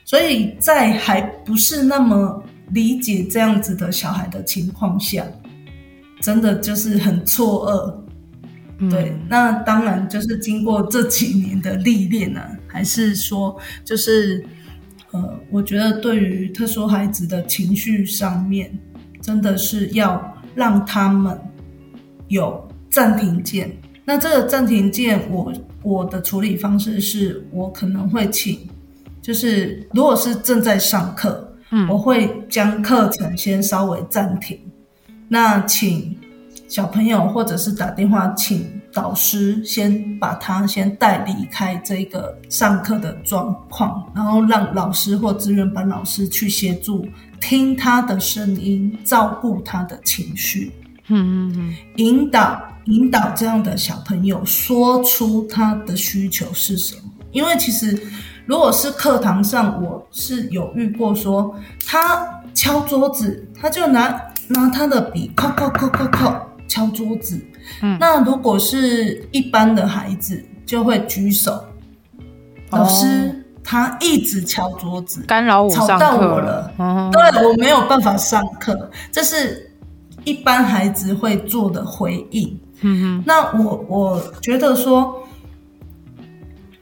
[0.04, 5.24] 所以在还不是那么理解这样子的小孩的情况下。
[6.20, 7.94] 真的就是很错愕，
[8.78, 14.44] 嗯、对，那当然就是经过这几年的历练呢、啊，还是说就是，
[15.12, 18.70] 呃，我觉得对于特殊孩子的情绪上面，
[19.22, 21.38] 真的是要让他们
[22.28, 23.74] 有暂停键。
[24.04, 25.52] 那这个暂停键，我
[25.82, 28.58] 我的处理方式是我可能会请，
[29.22, 34.58] 就是如果是正在上课，嗯，我会将课程先稍微暂停。
[35.32, 36.18] 那请
[36.66, 47.06] 小朋友，或者是打电话请导师，先把他先带离开这个上课的状况，然后让老师或资源班老师去协助
[47.40, 50.72] 听他的声音，照顾他的情绪，
[51.06, 57.02] 嗯嗯嗯，引导引导这样的小朋友说出他的需求是什么。
[57.30, 57.96] 因为其实
[58.46, 61.54] 如果是课堂上，我是有遇过说
[61.86, 64.20] 他敲桌子，他就拿。
[64.50, 67.40] 拿他的笔，敲敲敲敲敲敲桌子。
[67.98, 71.64] 那如果是一般的孩子，就会举手。
[72.70, 76.72] 老师他一直敲桌子，干扰我，吵到我了。
[76.78, 79.70] 嗯、对，我没有办法上课，这是
[80.24, 82.60] 一般孩子会做的回应。
[82.80, 85.22] 嗯，那我我觉得说，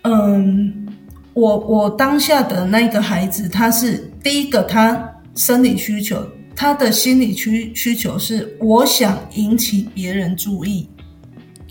[0.02, 0.88] 嗯，
[1.34, 6.16] 我我当下的那个孩子，他是第一个，他生理需求。
[6.60, 10.88] 他的心理需需求是，我想引起别人注意。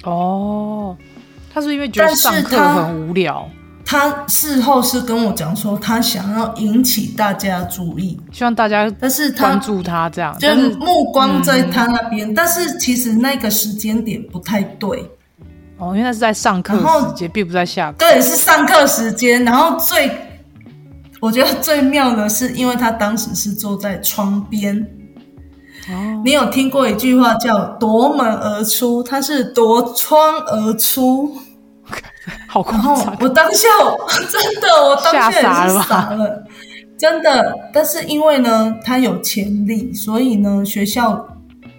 [0.03, 0.95] 哦，
[1.53, 3.45] 他是因为觉得上课很无聊。
[3.85, 12.33] 他，事后是跟我讲说，他想要引起大家注意，希望大家，但是他关注他这样，就是目光在他那边。
[12.33, 15.03] 但是其实那个时间点不太对。
[15.79, 17.97] 哦，因为他是在上课时间，并不在下课。
[17.99, 20.09] 对，是上课时间，然后最。
[21.19, 24.77] 我觉得最妙的是，因为他当时是坐在窗边。
[25.89, 31.33] 哦，你有听过一句话叫“夺门而出”，他是夺窗而出，
[32.47, 32.95] 好夸张！
[32.97, 33.67] 然后我当下
[34.29, 36.43] 真的，我当下也是傻了，
[36.99, 37.55] 真的。
[37.73, 41.25] 但是因为呢，他有潜力，所以呢，学校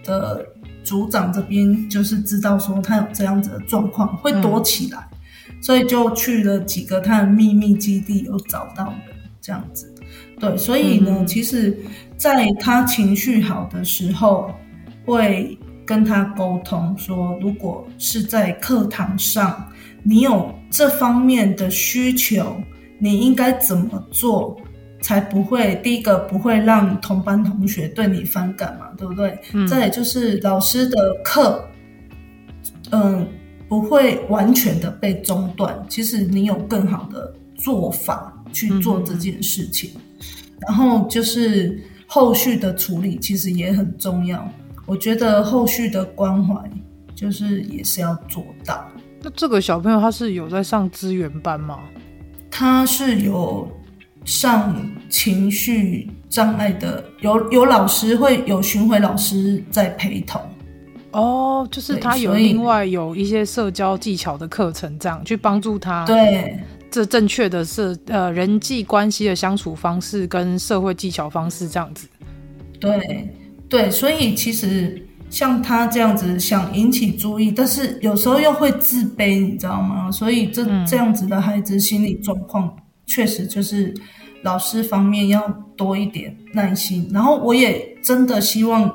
[0.03, 0.43] 的
[0.83, 5.07] 组长这边就是知道说他有这样子的状况，会躲起来，
[5.51, 9.18] 嗯，所以就去了几个他的秘密基地，有找到的。
[9.49, 9.91] 这样子，
[10.39, 11.75] 对，所以呢，嗯、其实
[12.19, 14.53] 在他情绪好的时候，
[15.07, 15.57] 会
[15.87, 19.67] 跟他沟通说，如果是在课堂上，
[20.03, 22.55] 你有这方面的需求，
[22.99, 24.55] 你应该怎么做，
[25.01, 29.35] 才不会第一个不会让同班同学对你反感嘛，对不对？
[29.55, 31.67] 嗯、再来就是老师的课，
[32.91, 33.27] 嗯，
[33.67, 38.35] 不会完全的被中断，其实你有更好的做法。
[38.53, 40.01] 去做这件事情，嗯、
[40.67, 44.49] 然后就是后续的处理，其实也很重要。
[44.87, 46.55] 我觉得后续的关怀，
[47.15, 48.87] 就是也是要做到。
[49.21, 51.81] 那这个小朋友他是有在上资源班吗？
[52.51, 53.71] 他是有
[54.25, 54.75] 上
[55.09, 60.41] 情绪障碍的，有有老师会有巡回老师在陪同。
[61.11, 66.07] 哦，就是他有另外有一些社交技巧的课程，这样去帮助他。
[66.07, 66.59] 对。
[66.91, 72.09] 这正确的是呃人际关系的相处方式跟社会技巧方式这样子，
[72.81, 73.29] 对
[73.69, 80.11] 对，所以其实像他这样子想引起注意，但是有时候又会自卑，你知道吗？
[80.11, 82.75] 所以这这样子的孩子心理状况
[83.07, 83.95] 确实就是
[84.43, 85.47] 老师方面要
[85.77, 88.91] 多一点耐心，然后我也真的希望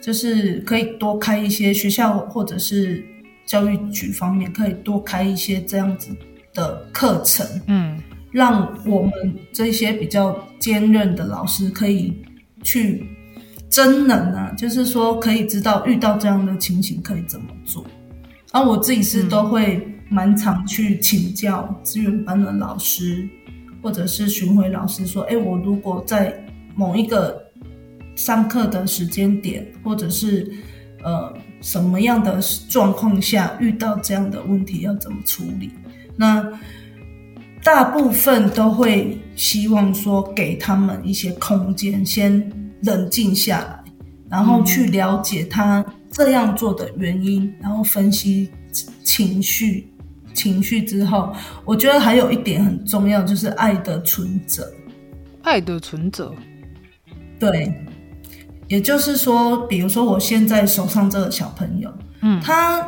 [0.00, 3.04] 就是可以多开一些学校或者是
[3.44, 6.08] 教育局方面可以多开一些这样子。
[6.58, 7.96] 的课程，嗯，
[8.32, 9.12] 让我们
[9.52, 12.12] 这些比较坚韧的老师可以
[12.64, 13.06] 去
[13.70, 17.84] 真能啊，就是说可以知道遇到这样的情形可以怎么做。
[18.50, 23.28] 而我自己是都会蛮常去请教资源班的老师，
[23.82, 26.34] 或者是巡回老师说，哎，我如果在
[26.74, 27.40] 某一个
[28.16, 30.50] 上课的时间点，或者是
[31.04, 35.70] 呃什么样的状况下遇到这样的问题，要怎么处理？
[36.18, 36.46] 那
[37.62, 42.52] 大部分都会希望说，给他们一些空间，先
[42.82, 43.84] 冷静下来，
[44.28, 48.50] 然后去了解他这样做的原因，然后分析
[49.02, 49.90] 情绪，
[50.34, 51.32] 情绪之后，
[51.64, 54.70] 我觉得还有一点很重要，就是爱的存折。
[55.42, 56.34] 爱的存折，
[57.38, 57.72] 对，
[58.66, 61.90] 也就是说，比如说我现在手上这个小朋友，
[62.20, 62.86] 嗯，他，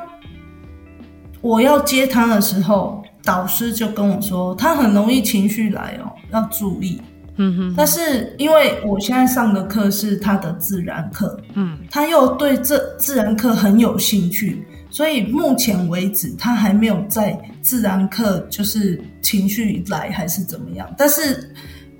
[1.41, 7.01] 我要接他的时候，导师就跟我说，他很容易情绪来哦，要注意。
[7.37, 20.87] 嗯哼，但是因为我现在上的课是他的自然课，嗯，他又对这自然课很有兴趣，所以目前为止他还没有在自然课就是情绪来还是怎么样。
[20.99, 21.51] 但是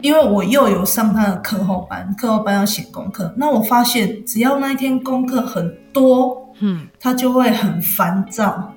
[0.03, 8.71] 因为我又有上他的课后班，课后班要写功课，那我发现只要那一天功课很多，嗯，他就会很烦躁，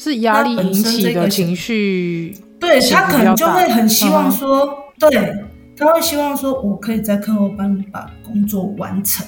[0.00, 4.66] 是压力引起的情绪，对，他可能就会很希望说，
[5.00, 5.34] 嗯、对。
[5.76, 9.26] 他会希望说，我可以在课后班把工作完成，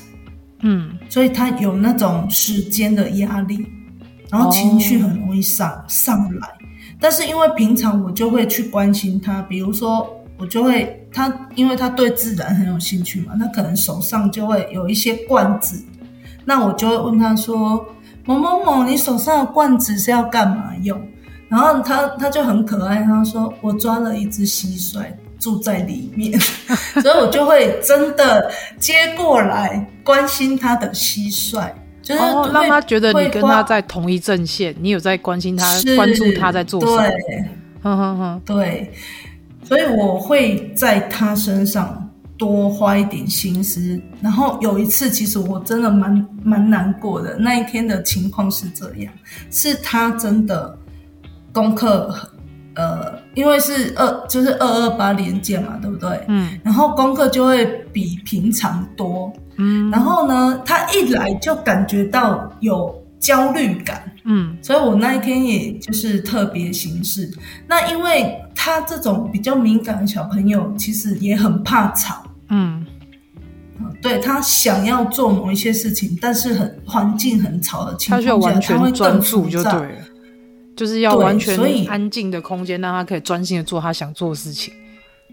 [0.60, 3.66] 嗯，所以他有那种时间的压力，
[4.30, 6.46] 然后情绪很容易上、哦、上来。
[7.00, 10.06] 但是因为平常我就会去关心他，比如说
[10.36, 15.82] 我就会他，因为他对自然很有兴趣嘛，他可能手上就会有一些罐子，
[16.44, 17.82] 那我就会问他说
[18.24, 21.00] ：“某某某，你手上的罐子是要干嘛用？”
[21.48, 25.04] 然后他他就很可爱，他说：“我抓了一只蟋蟀。”
[25.42, 26.38] 住在里面，
[27.02, 28.48] 所以我就会真的
[28.78, 31.68] 接过来关心他的蟋蟀，
[32.00, 32.20] 就是
[32.52, 35.66] 让他觉得你跟他在同一阵线，你有在关心他，
[35.96, 37.02] 关注他在做什么。
[37.02, 37.44] 对，
[37.82, 38.92] 哼哼哼，对，
[39.64, 42.08] 所以我会在他身上
[42.42, 44.00] 多花一点心思。
[44.20, 47.36] 然后有一次，其实我真的蛮蛮难过的。
[47.38, 49.12] 那一天的情况是这样，
[49.48, 50.76] 是他真的
[51.52, 52.12] 功课。
[52.74, 56.24] 呃，因为是二，就是二二八连假嘛，对不对？
[56.26, 56.58] 嗯。
[56.64, 59.90] 然后功课就会比平常多，嗯。
[59.90, 64.56] 然后呢，他一来就感觉到有焦虑感，嗯。
[64.62, 67.30] 所以我那一天也就是特别行事。
[67.68, 72.86] 那因为他这种比较敏感的小朋友，其实也很怕吵，嗯。
[74.00, 79.88] 对，他想要做某一些事情，但是很环境很吵的情况下，他就完全专注就对了。
[80.76, 84.72] 就是要完全安静的空间，让他可以专心的做他想做的事情。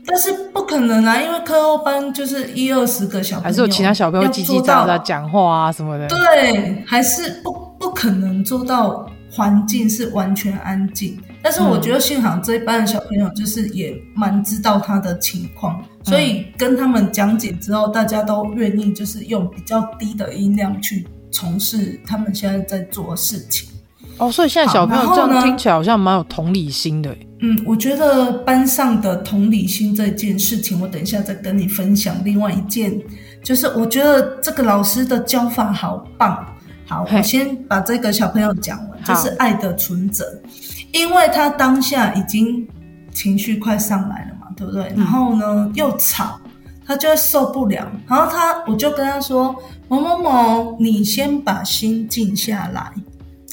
[0.05, 6.07] 但是不可能啊，因为课后班就是一二十个小朋友，还是有其他小朋友叽叽喳喳讲话啊什么的。
[6.07, 11.17] 对，还是不不可能做到环境是完全安静。
[11.41, 23.69] 但是我觉得幸好这一班的小朋友就是也蛮知道他的情况，嗯，所以跟他们讲解之后，大家都愿意就是用比较低的音量去从事他们现在在做的事情。
[24.17, 27.15] 哦，所以现在小朋友这样听起来好像蛮有同理心的。
[27.41, 32.17] 嗯，我觉得班上的同理心这件事情，我等一下再跟你分享。
[32.25, 32.93] 另外一件
[33.41, 36.45] 就是，我觉得这个老师的教法好棒。
[36.85, 40.25] 好，我先把这个小朋友讲完，就是爱的存折，
[40.91, 42.67] 因为他当下已经
[43.13, 44.83] 情绪快上来了嘛，对不对？
[44.95, 46.39] 嗯、然后呢，又吵，
[46.85, 47.89] 他就会受不了。
[48.07, 49.55] 然后他，我就跟他说
[49.87, 52.91] ：“某某某，你先把心静下来。”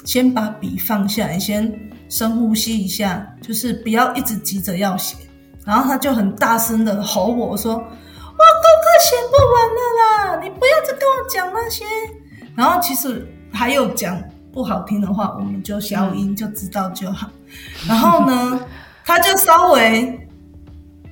[0.05, 1.73] 先把笔放下，你先
[2.09, 5.17] 深呼吸一下，就是不要一直急着要写。
[5.65, 11.85] 然后他就很大声的吼我说：“我功课写不完了啦，你不要再跟我讲那些。”
[12.55, 14.17] 然后其实还有讲
[14.57, 17.29] 不好听的话，我们就消音就知道就好。
[17.87, 18.59] 然后呢，
[19.05, 20.19] 他就稍微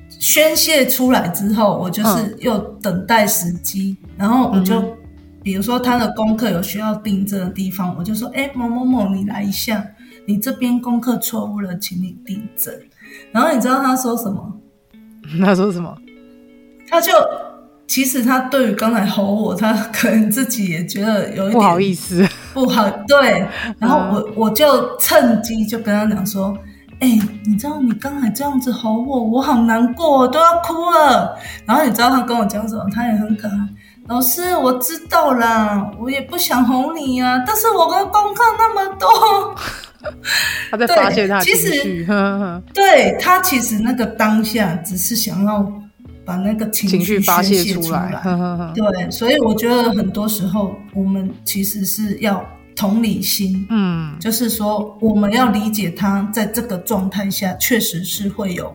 [0.09, 4.83] 宣泄出来之后，我就是又等待时机，然后我就。
[5.43, 9.87] 比如说他的功课有需要订正的地方，我就说：“哎，某某某，你来一下，
[10.27, 12.73] 你这边功课错误了，请你订正。”
[13.31, 14.55] 然后你知道他说什么？
[15.45, 15.95] 他说什么？
[16.89, 17.13] 他就
[17.87, 23.47] 其实他对于刚才吼我，他可能自己也觉得有一点不好意思，不好对。
[23.79, 26.57] 然后我我就趁机就跟他讲说
[27.01, 31.37] ：“哎，你知道你刚才这样子吼我，我好难过，我都要哭了。”
[31.67, 32.87] 然后你知道他跟我讲什么？
[32.95, 33.55] 他也很可爱。
[34.07, 39.55] 老师，我知道啦，我也不想哄你啊，但是我的功课那么多，
[40.71, 41.71] 他在发泄他的情绪。
[41.71, 45.67] 其实对他其实那个当下只是想要
[46.25, 48.11] 把那个情绪发泄出来。
[48.23, 48.73] 呵呵呵。
[48.75, 52.45] 对，所以我觉得很多时候我们其实是要
[52.75, 58.75] 同理心，嗯，就是说我们要理解他在这个状态下确实是会有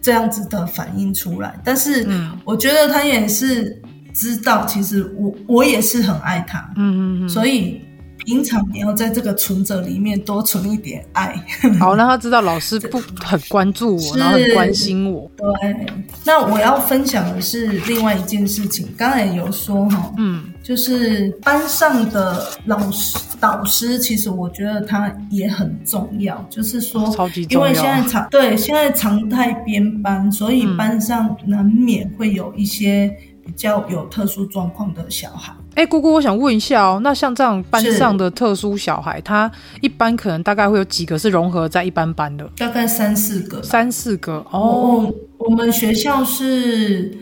[0.00, 2.06] 这样子的反应出来，但是
[2.44, 3.80] 我觉得他也是。
[4.18, 7.82] 知道，其实我我也是很爱他，嗯嗯嗯，所以
[8.26, 11.34] 平常你要在这个存折里面多存一点爱，
[11.78, 15.30] 好让他知道老师不很关注我，然后很关心我。
[15.36, 15.86] 对，
[16.24, 33.08] 那我要分享的是另外一件事情，刚才有说哈，嗯，就是班上的老师导师，其实我觉得他也很重要，就是说，超级重要，因为现在常对现在常态编班，所以班上难免会有一些
[33.44, 35.52] 比较有特殊状况的小孩。
[35.76, 39.50] 哎，姑姑，我想问一下哦，那像这样班上的特殊小孩，他
[39.82, 42.50] 一般可能大概会有几个是融合在一般班的？
[42.56, 43.62] 大概三四个。
[43.62, 45.12] 三四个哦。
[45.38, 47.14] 我，我们学校是，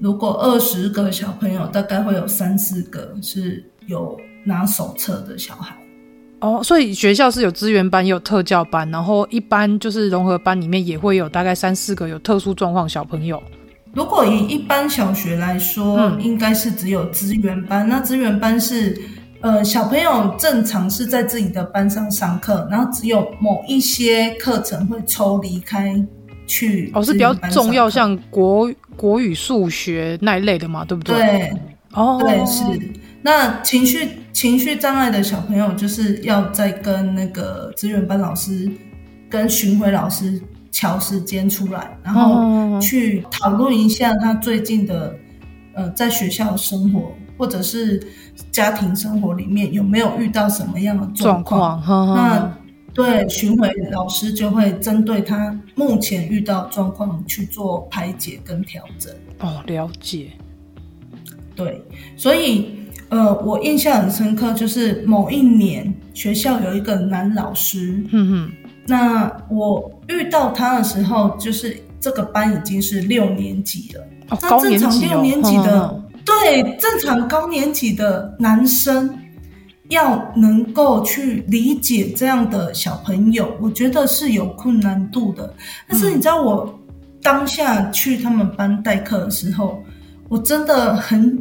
[0.00, 5.76] 如果二十个小朋友，大概会有三四个是有拿手册的小孩。
[6.40, 13.40] 哦，所以学校是有资源班，也有特教班，然后一般就是融合班里面也会有大概三四个有特殊状况小朋友。
[13.92, 17.88] 如果以一般小学来说，嗯、应该是只有资源班。
[17.88, 18.96] 那资源班是，
[19.40, 25.94] 呃，小朋友正常是在自己的班上上课，然后只有某一些课程会抽离开
[26.46, 26.90] 去。
[26.94, 31.16] 哦，是比较重要，像国国语、数学那一类的嘛，对不对？
[31.16, 31.52] 对，
[31.94, 32.62] 哦，对，是。
[33.22, 38.70] 那情绪情绪障碍的小朋友，就是要再跟那个资源班老师
[39.28, 40.40] 跟巡回老师。
[40.72, 45.14] 调时间出来，然后去讨论一下他最近的，
[45.74, 48.00] 呃，在学校生活或者是
[48.52, 51.82] 家庭生活里面有没有遇到什么样的状况？
[52.14, 52.56] 那
[52.92, 59.12] 对巡回老师就会针对他目前遇到状况去做排解跟调整。
[59.40, 60.30] 哦，了解。
[61.54, 61.82] 对，
[62.16, 62.70] 所以
[63.10, 68.52] 呃，我印象很深刻，就是某一年学校有一个男老师，嗯哼。
[68.90, 74.04] 那我遇到他的时候，就是这个班已经是六年级了。
[74.30, 74.88] 哦，高年级哦。
[74.90, 79.08] 那正常六年级的，哦，对，正常高年级的男生
[79.90, 85.54] 要能够去理解这样的小朋友，我觉得是有困难度的。
[85.88, 86.78] 但是你知道，我
[87.22, 89.80] 当下去他们班代课的时候，
[90.28, 91.38] 我真的很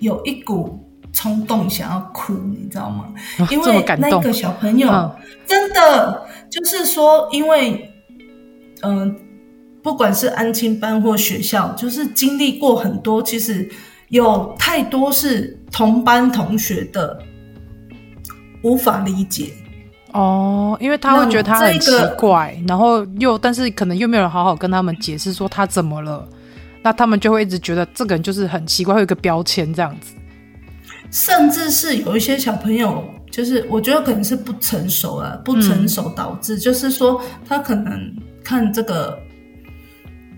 [0.00, 0.77] 有一股。
[1.18, 3.06] 冲动想要哭，你知道吗？
[3.50, 5.10] 因为那个小朋友
[5.44, 7.92] 真的就是说，因为
[8.82, 9.14] 嗯、呃，
[9.82, 13.68] 不管是安亲班或学校，就是经历过很多，其实
[14.10, 17.20] 有太多是同班同学的
[18.62, 19.50] 无法理解
[20.12, 26.28] 哦，因为他会觉得他很奇怪，然后又但是可能又没有人好好跟他们解释说他怎么了，
[26.80, 30.14] 那他们就会一直觉得这个人就是很奇怪，会有一个标签这样子。
[31.10, 39.18] 甚至是有一些小朋友，就是我觉得可能是不成熟啊，不成熟导致，嗯、就是说他可能看这个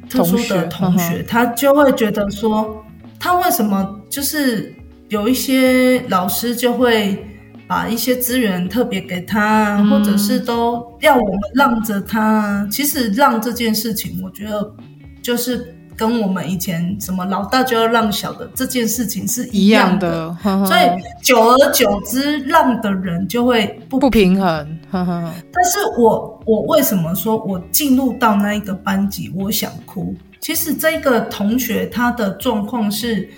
[0.08, 2.84] 特殊的同学，他就会觉得说，
[3.18, 4.72] 他为什么就是
[5.08, 7.18] 有一些老师就会
[7.66, 12.66] 把一些资源特别给他，嗯、或者是都要我们让着他。
[12.70, 14.74] 其实让这件事情，我觉得
[15.20, 15.74] 就是。
[16.00, 20.80] 跟我们以前什么老大就要让小的这件事情是一样的，样的呵呵，所以
[21.22, 24.78] 久而久之，让的人就会不不平衡。
[24.90, 30.14] 但是我我为什么说我进入到那一个班级，我想哭？
[30.40, 33.28] 其实这个同学他的状况是，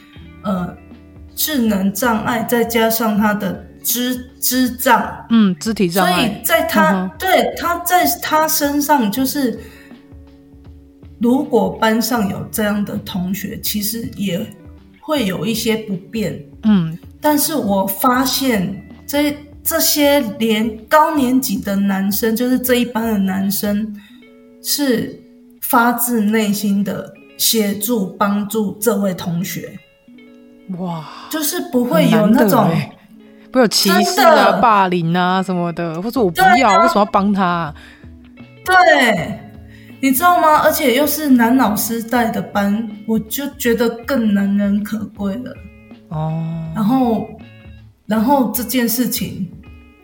[0.45, 0.73] 呃，
[1.35, 9.59] 智能障碍再加上他的肢肢障，嗯，肢体障碍，所以在他对他在他身上就是。
[11.23, 14.45] 如果班上有这样的同学，其实也
[15.01, 16.37] 会有一些不便。
[16.65, 23.95] 嗯，但是我发现这这些连高年级的男生，就是这一班的男生，
[24.65, 25.17] 是
[25.61, 29.79] 发自内心的协助帮助这位同学。
[30.79, 32.69] 哇，就是不会有那种
[33.53, 37.73] 不会有歧视啊、霸凌啊什么的，或者我不要，为什么要帮他？
[38.65, 39.39] 对。
[40.03, 40.59] 你知道吗？
[40.65, 45.55] 而且又是男老师带的班，我就觉得更难能可贵了。
[46.09, 47.29] 哦，然后，
[48.05, 49.49] 然后这件事情，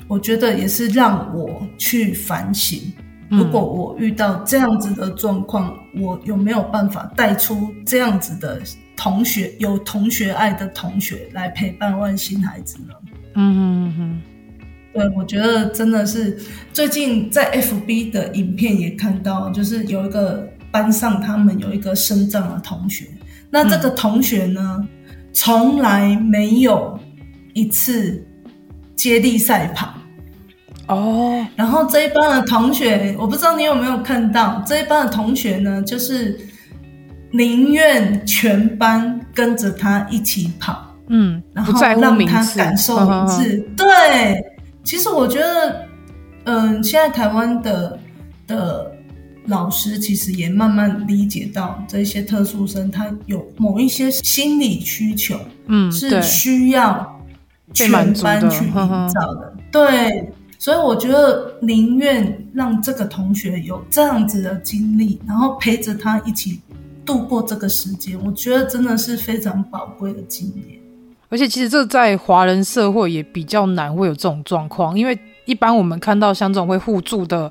[0.07, 2.80] 我觉得也是让我去反省。
[3.28, 8.62] 如果我遇到这样子的状况，嗯，我有没有办法带出这样子的
[8.96, 12.94] 同学，有同学爱的同学来陪伴万兴孩子呢？
[13.34, 14.22] 嗯哼哼。
[14.99, 16.36] 对，我觉得真的是
[16.72, 23.07] 最近在 FB 的影片也看到，就是有一个班上他们有一个身障的同学，
[23.49, 24.86] 那这个同学呢，
[25.32, 26.99] 从来没有
[27.55, 28.26] 一次
[28.96, 29.94] 接力赛跑
[30.88, 31.46] 哦。
[31.55, 36.38] 然后这一班的同学，我不知道你有没有看到，这一班的同学呢，就是
[37.30, 40.84] 宁愿全班跟着他一起跑。
[41.11, 43.57] 嗯，然后让他感受名字。
[43.74, 44.44] 对，
[44.89, 45.86] 其实我觉得，
[46.45, 47.99] 嗯，现在台湾的
[48.47, 48.91] 的
[49.45, 57.20] 老师其实也慢慢理解到，这些特殊生他有某一些心理需求，嗯，是需要
[57.74, 58.14] 全班
[58.49, 58.72] 去营
[59.11, 59.55] 造的。
[59.70, 66.62] 对，所以我觉得宁愿让这个同学有这样子的经历，然后陪着他一起
[67.05, 70.78] 度过这个时间，我觉得真的是非常宝贵的经验。
[71.29, 77.51] 而且其实这在华人社会也比较难会有这种状况，因为一般我们看到像这种会互助的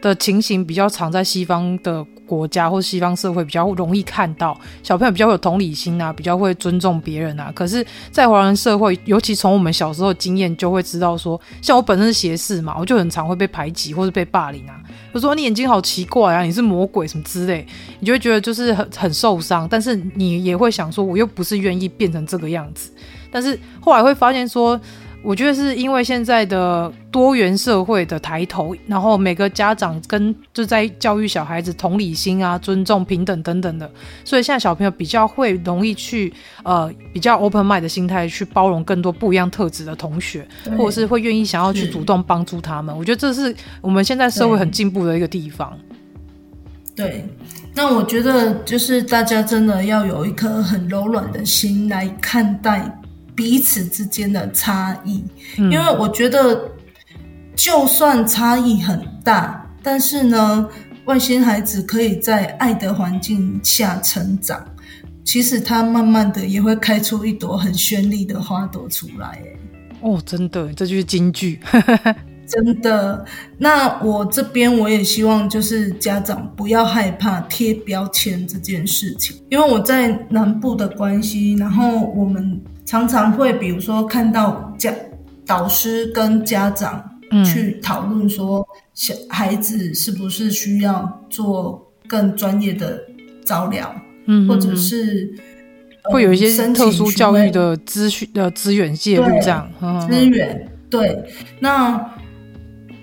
[0.00, 7.52] 的情形，比较常在西方的国家或西方社会比较容易看到，小朋友比较有同理心啊，比较会尊重别人啊。
[7.54, 14.80] 可是，在华人社会，尤其从我们小时候经验就会知道说，像我本身是斜视嘛，我就很常会被排挤或是被霸凌啊。
[15.12, 17.66] 我说你眼睛好奇怪啊，你是魔鬼什么之类，
[18.00, 19.68] 你就会觉得就是很很受伤。
[19.68, 22.90] 但是你也会想说，我又不是愿意变成这个样子。
[23.32, 24.80] 但是后来会发现说，
[25.24, 33.88] 我觉得是因为现在的多元社会的抬头，然后每个家长跟就在教育小孩子同理心啊、尊重、平等等等的，
[34.24, 36.32] 所以现在小朋友比较会容易去
[36.64, 42.96] 呃比较 open mind 的心态去包容更多不一样特质的同学，或者是会愿意想要去主动帮助他们。
[42.96, 45.78] 我觉得这是我们现在社会很进步的一个地方。
[46.96, 47.24] 对，
[47.74, 52.98] 那我觉得就是大家真的要有一颗很柔软的心来看待。
[53.34, 55.24] 彼此之间的差异，
[55.56, 56.70] 因为我觉得，
[57.56, 60.68] 就算差异很大，但是呢，
[61.06, 64.62] 外星孩子可以在爱的环境下成长，
[65.24, 69.38] 其实他慢慢的也会开出一朵很绚丽的花朵出来。
[70.02, 71.58] 哦，真的，这就是金句，
[72.46, 73.24] 真的。
[73.56, 82.60] 那我这边我也希望，就是家长不要害怕贴标签这件事情，因为我在南部的关系，然后我们。
[82.92, 84.92] 常常会，比如说看到家
[85.46, 87.02] 导师跟家长
[87.42, 88.62] 去讨论说，
[88.92, 93.02] 小孩子是不是需要做更专业的
[93.46, 93.90] 早疗，
[94.26, 95.32] 嗯，或者是
[96.02, 99.66] 会有一些特殊教育的资讯的资源介入这样，
[100.06, 101.18] 资源对。
[101.60, 101.98] 那。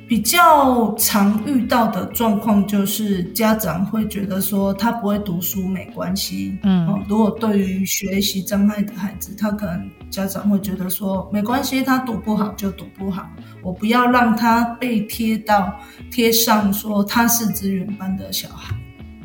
[0.09, 13.29] 比较常遇到的状况就是家长会觉得说他不会读书没关系，嗯，如果对于学习障碍的孩子，他可能家长会觉得说没关系，他读不好就读不好，
[13.61, 15.79] 我不要让他被贴到
[16.09, 18.75] 贴上说他是资源班的小孩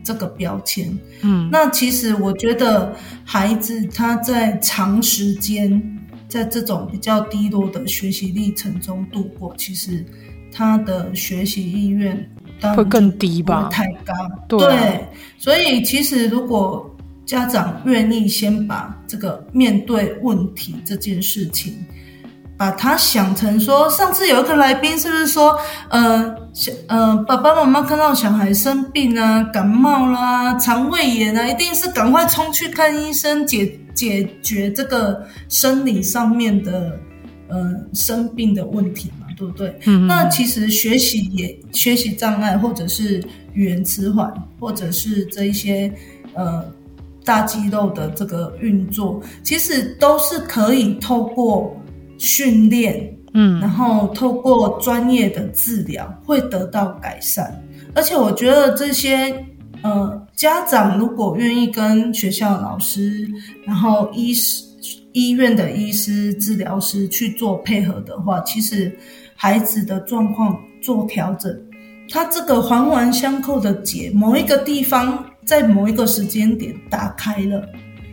[0.02, 5.82] 这个标签，嗯，那其实我觉得孩子他在长时间
[6.28, 10.04] 在这种比较低落的学习历程中度过，其实。
[10.54, 12.16] 他的学习意愿
[12.76, 13.68] 会更低吧？
[13.70, 14.14] 太高，
[14.48, 16.88] 对，对，所以其实如果
[17.26, 21.74] 家长愿意先把这个面对问题这件事情，
[22.56, 36.98] 把它想成说，上次有一个来宾是不是说，呃，小呃，爸爸妈妈看到小孩生病啊，感冒啦、啊，肠胃炎啊，一定是赶快冲去看医生解解决这个生理上面的
[37.48, 39.23] 呃生病的问题嘛。
[39.36, 39.74] 对不对？
[39.86, 43.22] 嗯，那其实学习也学习障碍，或者是
[43.52, 45.92] 语言迟缓，或者是这一些
[46.34, 46.64] 呃
[47.24, 51.74] 大肌肉的这个运作，其实都是可以透过
[52.18, 57.62] 训练，嗯，然后透过专业的治疗会得到改善。
[57.94, 59.34] 而且我觉得这些
[59.82, 63.28] 呃家长如果愿意跟学校老师，
[63.64, 64.64] 然后医师、
[65.12, 68.96] 医院的医师、治疗师去做配合的话，其实。
[69.36, 71.54] 孩子的状况做调整，
[72.10, 77.66] 他这个环环相扣的结，某一个地方在某一个时间点打开了，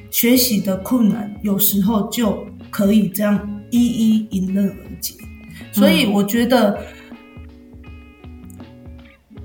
[0.09, 5.13] 学习的困难有时候就可以这样一一迎刃而解。
[5.72, 6.78] 所以我觉得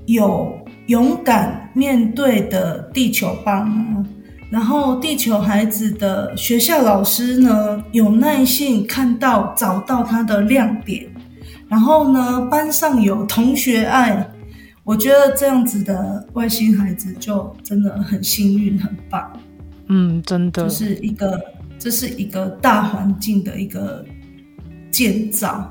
[0.07, 4.03] 有勇敢面对的地球爸妈，
[4.49, 11.07] 然后地球孩子的学校老师呢，有耐性看到找到他的亮点。
[11.69, 14.25] 然后呢，班上有同学爱，
[14.83, 19.31] 我觉得这样子的外星孩子就真的很幸运，很棒。
[19.87, 21.41] 嗯，真的，就是一个，
[21.77, 24.05] 这是一个大环境的一个
[24.91, 25.69] 建造，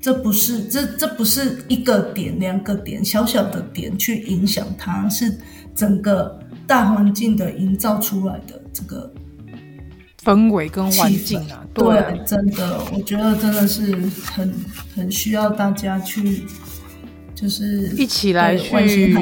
[0.00, 5.34] 这不是这这不是一个点两个点小小的点去影响它，是
[5.74, 9.12] 整个大环境的营造出来的这个。
[10.26, 14.52] 氛围跟环境啊，对，对，真的，我觉得真的是很
[14.96, 16.44] 很需要大家去
[17.32, 19.16] 就是一起来去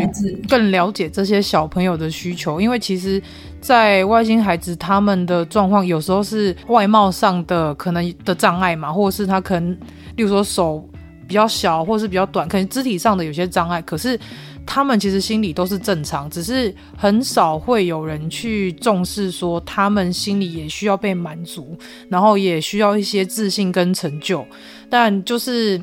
[0.48, 3.22] 更了解这些小朋友的需求，因为其实，
[3.60, 9.72] 在外星孩子他们的状况，有时候是外貌上的可能的障碍嘛，或者是他可能，
[10.16, 10.88] 例如说手
[11.28, 14.18] 比较小，或者是比较短，可能肢体上的有些障碍，可是。
[14.66, 21.76] 他们其实心里都是正常，只是很少会有人去重视，说他们心里也需要被满足，
[22.08, 24.46] 然后也需要一些自信跟成就，
[24.88, 25.80] 但就是。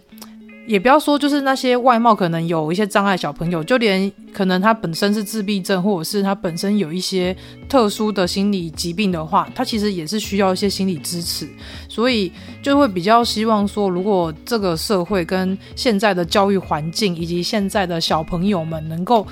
[0.72, 7.36] 也不要说，就是那些外貌可能有一些障碍小朋友，就连可能他本身是自闭症，或者是他本身有一些
[7.68, 11.46] 特殊的心理疾病的话，他其实也是需要一些心理支持。
[11.90, 12.32] 所以
[12.64, 19.28] 就会比较希望说，如果这个社会跟现在的教育环境以及现在的小朋友们能够。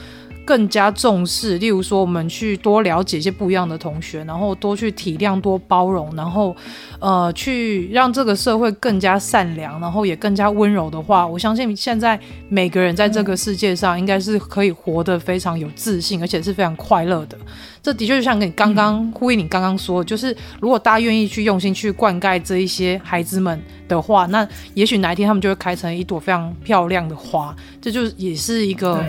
[0.49, 6.55] 更加重视，例如说，我们去多了解一些不一样的同学，然后多去体谅、多包容，然后，
[6.99, 17.37] 呃，去让这个社会更加善良，然后也更加温柔的话，我相信现在每个人在这个世界上应该是可以活得非常有自信，而且是非常快乐的。
[17.83, 27.55] 这的确就像你刚刚呼应你刚刚说，就是如果大家愿意去用心去灌溉这一些孩子们的话，那也许哪一天他们就会开成一朵非常漂亮的花。
[27.79, 29.05] 这就也是一个。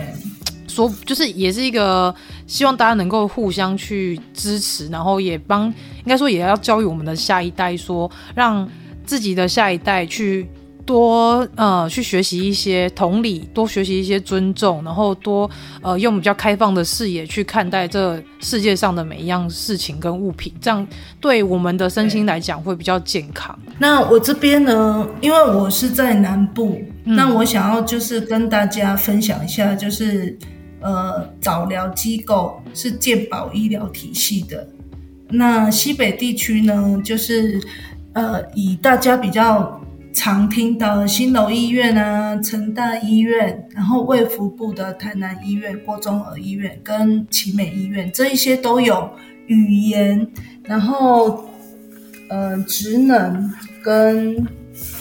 [0.71, 2.13] 说就是也是一个
[2.47, 8.67] 希望大家能够互相去支持，然后也帮应该说也要教育我们的下一代说，说让
[9.05, 10.47] 自己的下一代去
[10.83, 15.49] 多呃去学习一些同理，多学习一些尊重，然后多
[15.81, 20.85] 呃用比较开放的视野去看待这世界上的每一样事情跟物品，这样
[21.19, 23.57] 对我们的身心来讲会比较健康。
[23.77, 30.37] 那我这边呢，因为我是在南部，嗯，那我想要就是跟大家分享一下，就是。
[30.81, 34.67] 呃，早疗机构是健保医疗体系的。
[35.29, 37.61] 那西北地区呢，就是
[38.13, 39.79] 呃，以大家比较
[40.13, 49.09] 常听到的新楼医院啊、成大医院，然后卫福部的台南医院、郭宗和医院跟奇美医院，这一些都有
[49.47, 50.27] 语言，
[50.63, 51.45] 然后
[52.29, 53.49] 呃，职能
[53.81, 54.45] 跟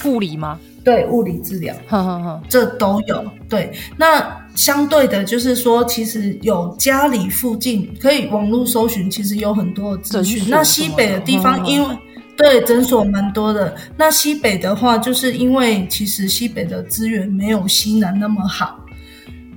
[0.00, 0.60] 护理吗？
[0.82, 3.22] 对，物理治疗，呵呵呵，这都有。
[3.50, 10.42] 对，那相对的，就是说，其实有家里附近可以网络搜寻，其实有很多的资讯。
[10.48, 11.98] 那西北的地方，因为
[12.34, 13.76] 对诊所蛮多的。
[13.94, 18.82] 那西北的话，就是因为其实西北的资源没有西南那么好。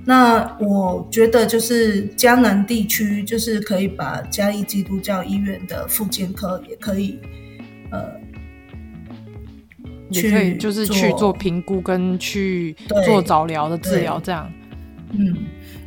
[0.04, 7.18] 那我觉得，就是江南地区，就是可以把嘉义基督教医院的复健科也可以，
[7.90, 8.22] 呃。
[10.10, 12.76] 也可以，就是去做评估跟去
[13.06, 14.50] 做早疗的治疗，这样。
[15.16, 15.36] 嗯，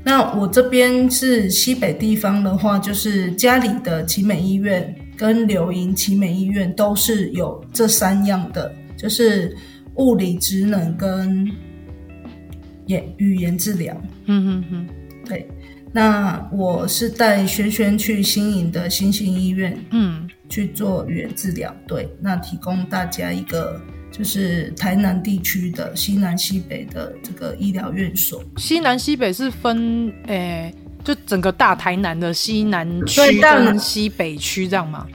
[0.03, 9.55] 那我这边是西北地方的话，就是家里的奇美医院跟柳营奇美医院都是有这三样的，就是
[9.95, 11.45] 物理职能跟
[12.85, 13.95] 言语言治疗。
[14.25, 14.87] 嗯嗯嗯，
[15.25, 15.47] 对。
[15.91, 21.75] 那我是带轩轩去新营的新兴医院，嗯，去做语言治疗。
[21.85, 23.81] 对，那提供大家一个。
[24.17, 35.05] 就是台南地区的西南西北的这个医疗院所，西南西北是分诶、欸，就整个大台南的西南区跟西北区这样吗？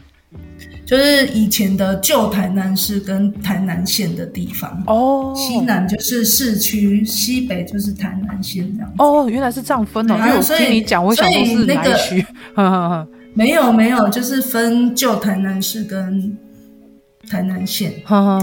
[0.86, 8.92] 就是以前的旧台南市跟台南县的地方哦，西南就是市区，西北就是台南县这样。
[8.98, 12.24] 哦，原来是这样分的、哦，因为我听你讲，我想说是南区？
[13.34, 16.36] 没有没有，就是分旧台南市跟。
[17.28, 17.92] 台南县，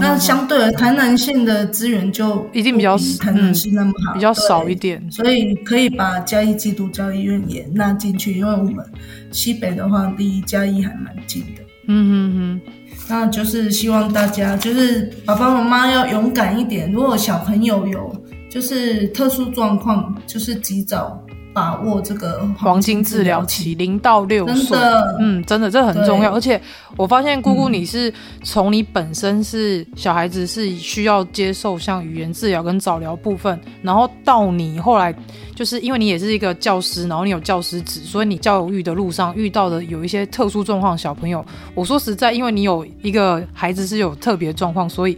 [0.00, 8.84] 那相对而台南县的资源就一定比较台南市那么好，嗯，比较少一点，所以可以把嘉义基督教医院也纳进去，因为我们
[9.30, 11.62] 西北的话离嘉义还蛮近的。
[11.86, 12.72] 嗯哼哼，
[13.08, 21.24] 那就是希望大家就是爸爸妈妈要勇敢一点，如果小朋友有就是特殊状况，就是及早。
[21.52, 24.78] 把握这个黄金治疗期，零到六岁，
[25.18, 26.32] 嗯，真的这很重要。
[26.32, 26.60] 而且
[26.96, 35.14] 我发现姑姑你是从你本身是小孩子是需要接受像语言治疗跟早疗部分，然后到你后来
[35.54, 41.44] 就是因为你也是一个教师，然后你有教师职，所以你教育的路上遇到的有一些特殊状况小朋友。
[41.74, 45.16] 我说实在，因为你有一个孩子是有特别状况，所以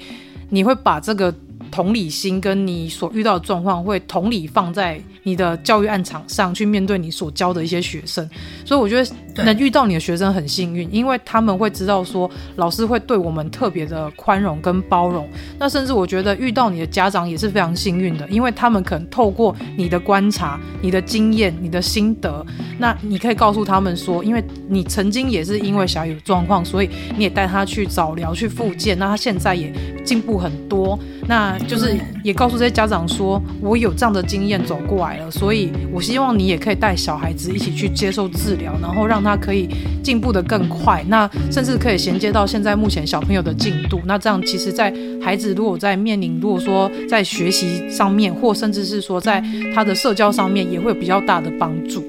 [0.49, 1.33] 你会把这个。
[1.73, 8.29] 同理心跟你所遇到的状况，会同理放在你的教育案场上去面对你所教的一些学生，
[8.65, 15.29] 所以我觉得能遇到你的学生很幸运，因为他们会知道说老师会对我们特别的宽容跟包容。
[15.59, 22.45] 那甚至我觉得遇到你的家长也是非常幸运的，因为他们可能透过你的观察、你的经验、你的心得，
[22.79, 29.73] 那你可以告诉他们说，因为你曾经也是因为小孩有状况，所以你也带他去早疗去复健，那他现在也
[30.05, 30.99] 进步很多。
[31.29, 39.69] 那就是也告诉这些家长说，我有这样的经验走过来了，所以我希望你也可以带小孩子一起去接受治疗，然后让他可以
[40.03, 41.05] 进步得更快。
[41.09, 44.01] 那甚至可以衔接到现在目前小朋友的进度。
[44.05, 44.93] 那这样其实，在
[45.23, 49.43] 孩子如果在面临，如果说在学习上面，或甚至是说在
[49.75, 52.05] 他的社交上面，也会有比较大的帮助。